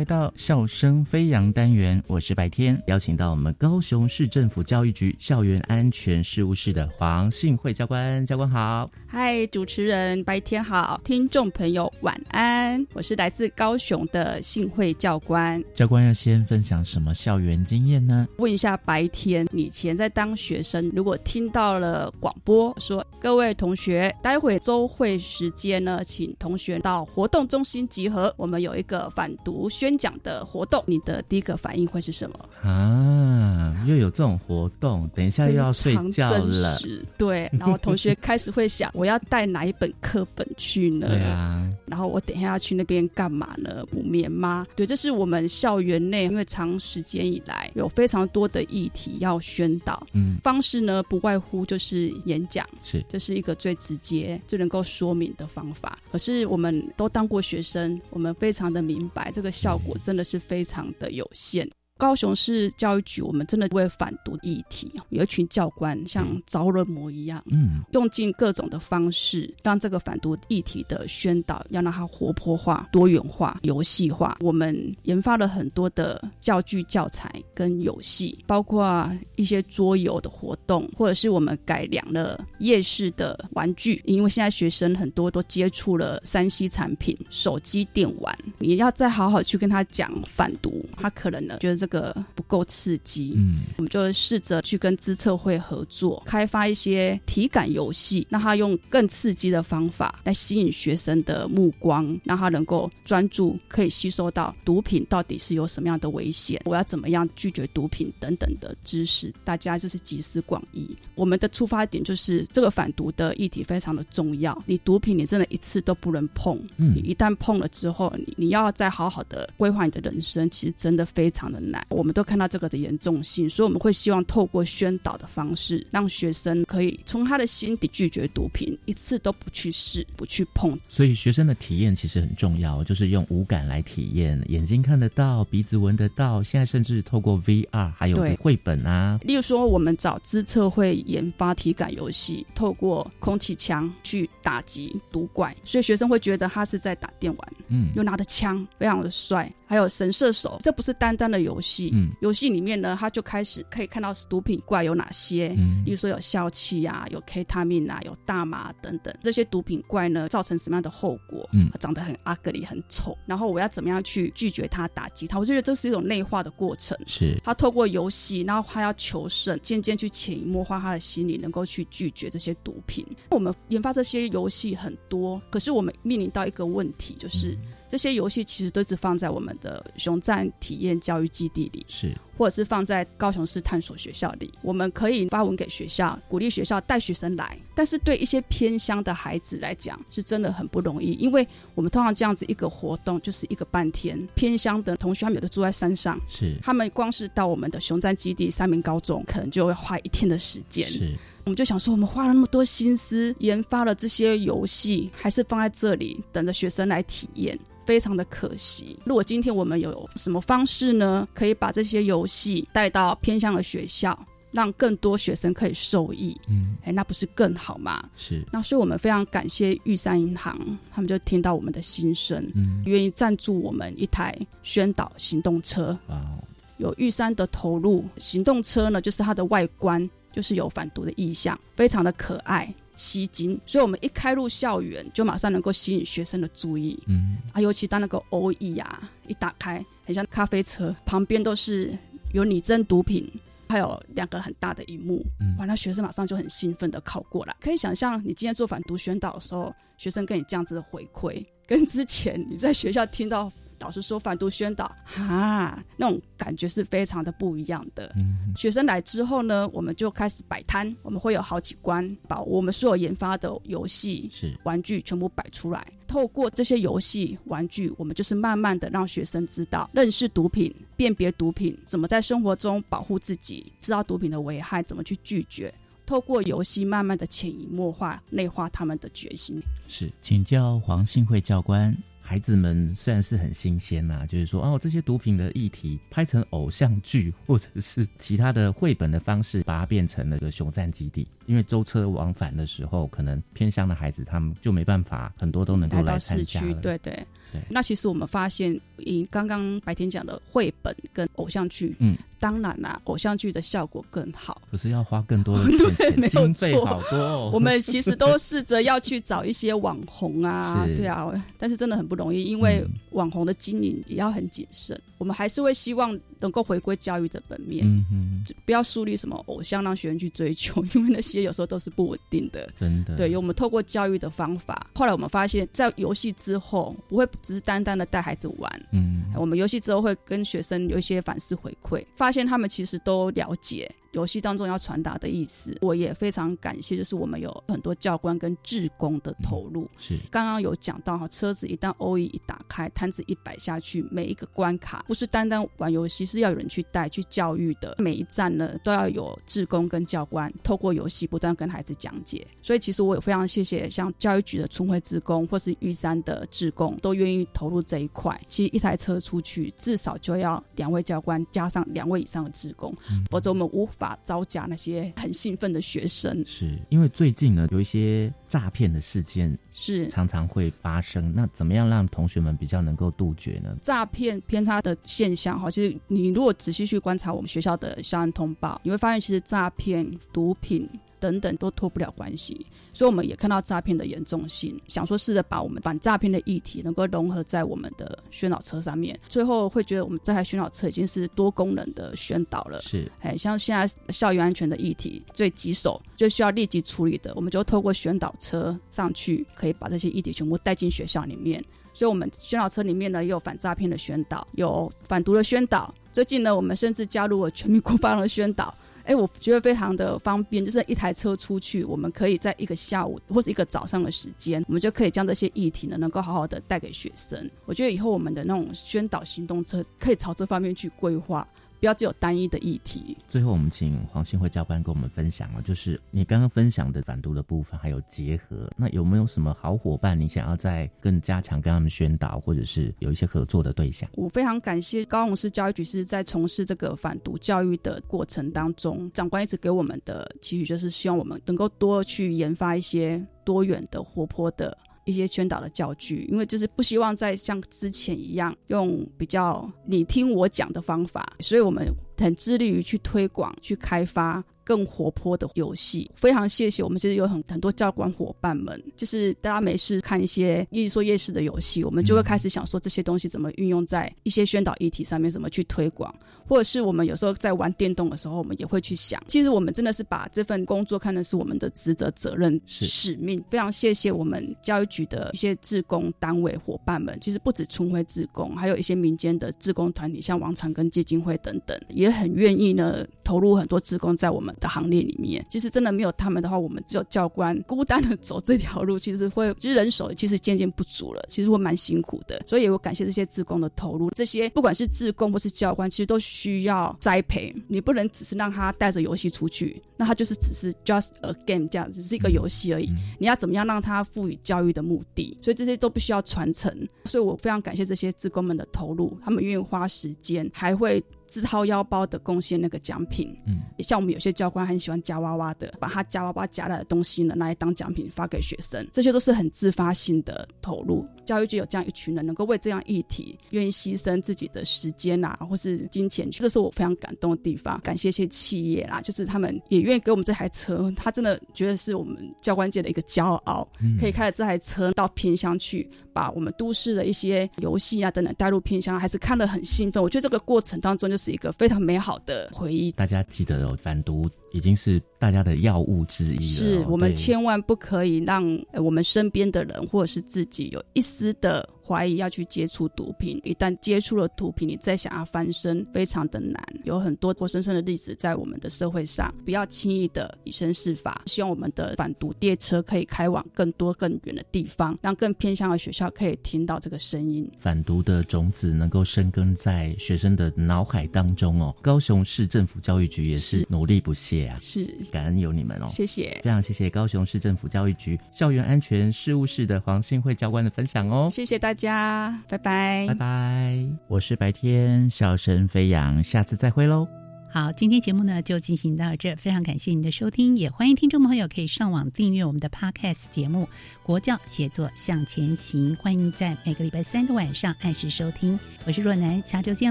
[0.00, 8.90] 来到笑声飞扬单元，我是白天，邀请到我们高雄市政府教育局校园安全事务室的黄信惠教官，教官好。
[9.06, 15.62] 嗨，主持人白天好，听众朋友晚安，我是来自高雄的信惠教官。
[15.74, 18.26] 教官要先分享什么校园经验呢？
[18.38, 32.38] 问一下白天，你以前在当学生，如果听到了广播说各位同学，待会周会时间呢，请同学到活动中心集合，我们有一个反毒宣讲的活动，你的第一个反应会是什么？
[32.62, 36.78] 啊，又有这种活动，等一下又要睡觉了。
[37.16, 41.08] 对，然后同学开始会想，我要带哪一本课本去呢？
[41.08, 43.84] 对啊，然后我等一下要去那边干嘛呢？
[43.90, 44.66] 补眠吗？
[44.76, 55.98] 对，这是我们校园内，因为长时间以来有非常多的议题要宣导，嗯，方式呢不外乎就是演讲，是，这是一个最直接、最能够说明的方法。
[56.10, 61.68] 可是我们都当过学生，我们非常的明白这个效果真的是非常的有限。
[62.00, 74.38] 高雄市教育局，我们真的为反毒议题，有一群教官像着了魔一样，嗯，用尽各种的方式，让这个反毒议题的宣导要让它活泼化、多元化、游戏化。
[74.40, 93.34] 我们研发了很多的教具、教材跟游戏，包括一些桌游的活动，或者是我们改良了夜市的玩具，因为现在学生很多都接触了三 C 产品、手机电玩，你要再好好去跟他讲反毒，他可能呢觉得这个不够刺激。
[93.36, 110.96] 嗯，我们就试着去跟资策会合作，开发一些体感游戏，让他用更刺激的方法来吸引学生的目光，让他能够专注，可以吸收到毒品到底是有什么样的危险，我要怎么样拒绝毒品等等的知识，大家就是集思广益。
[111.14, 121.79] 我们的出发点就是这个反毒的议题非常的重要，你毒品你真的一次都不能碰，嗯你一旦碰了之后，你你要再好好的规划你的人生，其实真的非常的难。
[121.88, 130.78] 我们都看到这个的严重性，所以我们会希望透过宣导的方式，让学生可以从他的心底拒绝毒品，一次都不去试，不去碰。
[130.88, 149.52] 所以学生的体验其实很重要，就是用五感来体验，眼睛看得到，鼻子闻得到，现在甚至透过 VR 还有绘本啊，例如说，我们找资策会研发体感游戏，透过空气枪去打击毒怪，所以学生会觉得他是在打电玩，嗯又拿着枪，非常的帅。
[149.66, 161.48] 还有神射手，这不是单单的游戏，嗯游戏里面呢，他就开始可以看到毒品怪有哪些，嗯例如说有笑气啊，有 K 他命啊，有大麻等等，这些毒品怪呢，造成什么样的后果？
[161.52, 165.38] 嗯长得很 ugly，很丑，然后我要怎么样去拒绝他、打击他？
[165.38, 166.96] 我就觉得这是一种内化的过程。
[167.06, 173.06] 是他透过游戏，然后他要求胜，渐渐去潜移默化他的心理，能够去拒绝这些毒品。
[173.30, 177.56] 我们研发这些游戏很多，可是我们面临到一个问题，就是、
[177.90, 184.50] 这些游戏其实都是放在我们的熊赞体验教育基地里，是或者是放在高雄市探索学校里。
[184.62, 200.86] 我们可以发文给学校，鼓励学校带学生来，但是对一些偏乡的孩子来讲，是真的很不容易，因为我们通常这样子一个活动就是一个半天，偏乡的同学他们有的住在山上，是他们光是到我们的熊赞基地三明高中，可能就要花一天的时间。
[200.86, 201.12] 是，
[201.44, 207.58] 我们就想说，我们花了那么多心思研发了这些游戏，还是放在这里等着学生来体验。
[207.84, 208.98] 非常的可惜。
[209.04, 214.18] 如果今天我们有什么方式呢，可以把这些游戏带到偏向的学校，
[214.52, 218.08] 让更多学生可以受益，嗯，哎，那不是更好吗？
[218.16, 220.58] 是那所以我们非常感谢玉山银行，
[220.90, 225.96] 他们就听到我们的心声，嗯愿意赞助我们一台宣导行动车。
[226.08, 226.42] 哇哦，
[226.78, 232.72] 有玉山的投入，行动车呢，就是它的外观就是有反毒的意象，非常的可爱。
[233.00, 237.02] 吸睛，所以我们一开入校园，就马上能够吸引学生的注意。
[237.06, 241.96] 嗯啊，尤其当那个 O E 啊一打开，很像咖啡车，旁边都是
[242.34, 243.26] 有拟真毒品，
[243.70, 247.56] 还有两个很大的荧幕，嗯哇，那学生马上就很兴奋的靠过来。
[247.58, 253.50] 可以想象，你今天做反毒宣导的时候，学生跟你这样子的回馈，跟之前你在学校听到
[253.80, 258.12] 老师说反毒宣导，哈，那种感觉是非常的不一样的。
[258.16, 265.86] 嗯学生来之后呢，我们就开始摆摊，我们会有好几关，把我们所有研发的游戏、是玩具全部摆出来。
[266.06, 275.72] 透过这些游戏、玩具，我们就是慢慢的让学生知道认识毒品、辨别毒品，怎么在生活中保护自己，知道毒品的危害，怎么去拒绝。
[276.04, 279.62] 透过游戏，慢慢的潜移默化、内化他们的决心。
[279.86, 281.96] 是，请教黄信惠教官。
[282.30, 291.26] 孩子们虽然是很新鲜呐、就是说哦，这些毒品的议题拍成偶像剧或者是其他的绘本的方式，把它变成了个熊战基地。
[291.46, 296.96] 因为舟车往返的时候，可能偏乡的孩子他们就没办法，很多都能够来市区，对。
[296.98, 297.26] 对
[297.68, 304.60] 那其实我们发现，以刚刚白天讲的绘本跟偶像剧，嗯，当然啦，偶像剧的效果更好。
[304.70, 305.94] 可是要花更多的对，
[306.28, 307.50] 钱经费好多哦。
[307.52, 314.98] 我们其实都试着要去找一些网红啊，是对啊，但是真的很不容易，因为嗯网红的经营也要很谨慎。
[315.18, 322.70] 我们还是会希望能够回归教育的本面，嗯嗯，不要树立什么偶像让学生去追求， 因为那些有时候都是不稳定的。
[322.74, 335.76] 真的对，我们透过教育的方法，后来我们发现，在游戏之后，不会只是单单的带孩子玩，嗯我们游戏之后会跟学生有一些反思回馈，发发现他们其实都了解游戏当中要传达的意思。
[335.80, 339.88] 我也非常感谢，就是我们有很多教官跟志工的投入。
[339.98, 347.96] 是刚刚有讲到哈，车子一旦 O E 一打开，摊子一摆下去，每一个关卡不是单单玩游戏，是要有人去带去教育的。
[347.98, 352.46] 每一站呢，都要有志工跟教官透过游戏不断跟孩子讲解。
[352.62, 358.38] 所以其实我也非常谢谢像教育局的春晖志工或是玉山的志工，都愿意投入这一块。
[358.48, 362.94] 其实一台车出去，至少就要两位教官加上两位以上的志工，
[363.30, 366.42] 否则我们无法招架那些很兴奋的学生。
[366.44, 373.76] 是因为最近呢，有一些诈骗的事件是常常会发生，那怎么样让同学们比较能够杜绝呢？
[373.82, 380.88] 诈骗偏差的现象哈，其实你如果仔细去观察我们学校的校案通报，你会发现其实诈骗、毒品。
[381.20, 392.80] 等等都脱不了关系，所以我们也看到诈骗的严重性，想说试着把我们反诈骗的议题能够融合在我们的宣导车上面，最后会觉得我们这台宣导车已经是多功能的宣导了。
[392.82, 401.62] 是，哎，像现在校园安全的议题最棘手，就需要立即处理的，我们就透过宣导车上去，可以把这些议题全部带进学校里面。
[401.92, 405.92] 所以，我们宣导车里面呢，也有反诈骗的宣导，有反毒的宣导。
[406.12, 408.72] 最近呢，我们甚至加入了全民国防的宣导。
[409.10, 417.50] 哎，我觉得非常的方便，就是一台车出去，我们可以在一个下午或是一个早上的时间，我们就可以将这些议题呢，能够好好的带给学生。
[417.64, 421.44] 我觉得以后我们的那种宣导行动车，可以朝这方面去规划。
[421.80, 423.16] 不要只有单一的议题。
[423.26, 434.08] 最后，我们请黄信惠教官跟我们分享啊，就是你刚刚分享的反毒的部分，还有结合，那有没有什么好伙伴，你想要再更加强跟他们宣导，或者是有一些合作的对象？
[434.12, 444.76] 我非常感谢高雄市教育局是在从事这个反毒教育的过程当中，长官一直给我们的期许就是希望我们能够多去研发一些多元的、活泼的。
[445.10, 454.42] 一些宣导的教具，因为就是不希望再像之前一样用比较你听我讲的方法，所以我们很致力于去推广、去开发。
[454.62, 466.14] 更活泼的游戏，非常谢谢我们其实有很很多教官伙伴们，就是大家没事看一些夜说夜市的游戏，我们就会开始想说这些东西怎么运用在一些宣导议题上面，怎么去推广，
[466.50, 473.42] 或者是我们有时候在玩电动的时候，我们也会去想，其实我们真的是把这份工作看的是我们的职责、责任、使命。
[473.48, 484.50] 非常谢谢我们教育局的一些志工单位伙伴们，其实不止春晖志工，还有一些民间的志工团体，像王长庚基金会等等，也很愿意呢投入很多志工在我们。
[484.58, 492.42] 的行列里面，其实真的没有他们的话，我们只有教官孤单的走这条路，其实会其实人手其实渐渐不足了，其实会蛮辛苦的。
[492.46, 497.54] 所以我感谢这些志工的投入，这些不管是志工或是教官，其实都需要栽培。
[497.68, 502.88] 你不能只是让他带着游戏出去，那他就是只是 just a game 这样，只是一个游戏而已。
[503.18, 505.36] 你要怎么样让他赋予教育的目的？
[505.40, 506.72] 所以这些都必须要传承。
[507.04, 511.02] 所以我非常感谢这些职工们的投入，他们愿意花时间，还会。
[511.30, 521.06] 自掏腰包的贡献那个奖品，嗯，像我们有些教官很喜欢夹娃娃的，把他夹娃娃夹来的东西呢拿来当奖品发给学生，这些都是很自发性的投入。
[521.24, 527.80] 教育局有这样一群人，能够为这样议题愿意牺牲自己的时间啊，或是金钱，这是我非常感动的地方。
[527.84, 533.66] 感谢一些企业啦，就是他们也愿意给我们这台车，他真的觉得是我们教官界的一个骄傲，
[534.00, 540.02] 可以开着这台车到偏乡去，把我们都市的一些游戏啊等等带入偏乡，还是看得很兴奋。
[540.02, 542.90] 我觉得这个过程当中就是一个非常美好的回忆。
[542.92, 544.24] 大家记得哦，反毒。
[544.52, 546.42] 已经是大家的药物之一了。
[546.42, 548.42] 是我们千万不可以让
[548.72, 553.40] 我们身边的人或者是自己有一丝的怀疑要去接触毒品。
[553.42, 556.62] 一旦接触了毒品，你再想要翻身，非常的难。
[556.84, 561.22] 有很多活生生的例子在我们的社会上，不要轻易的以身试法。
[561.26, 567.50] 希望我们的反毒列车可以开往更多更远的地方，让更偏向的学校可以听到这个声音。
[567.58, 571.74] 反毒的种子能够生根在学生的脑海当中哦。
[571.82, 574.60] 高雄市政府教育局也是努力不懈啊。
[574.62, 587.08] 是感恩有你们哦，谢谢，非常谢谢高雄市政府教育局校园安全事务室的黄信惠教官的分享哦，谢谢大家，拜拜，拜拜，我是白天笑声飞扬，下次再会喽。
[587.50, 593.64] 好，今天节目呢就进行到这，非常感谢您的收听，也欢迎听众朋友可以上网订阅我们的 Podcast 节目
[594.02, 598.60] 《国教写作向前行》，欢迎在每个礼拜三的晚上按时收听。
[598.84, 599.90] 我是若楠，下周见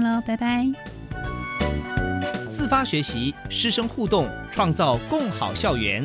[0.00, 0.70] 喽，拜拜。
[2.48, 6.04] 自发学习，师生互动，创造共好校园。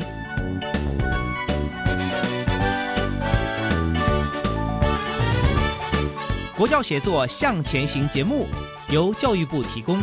[6.56, 8.46] 国教协作向前行节目
[8.88, 10.00] 由教育部提供。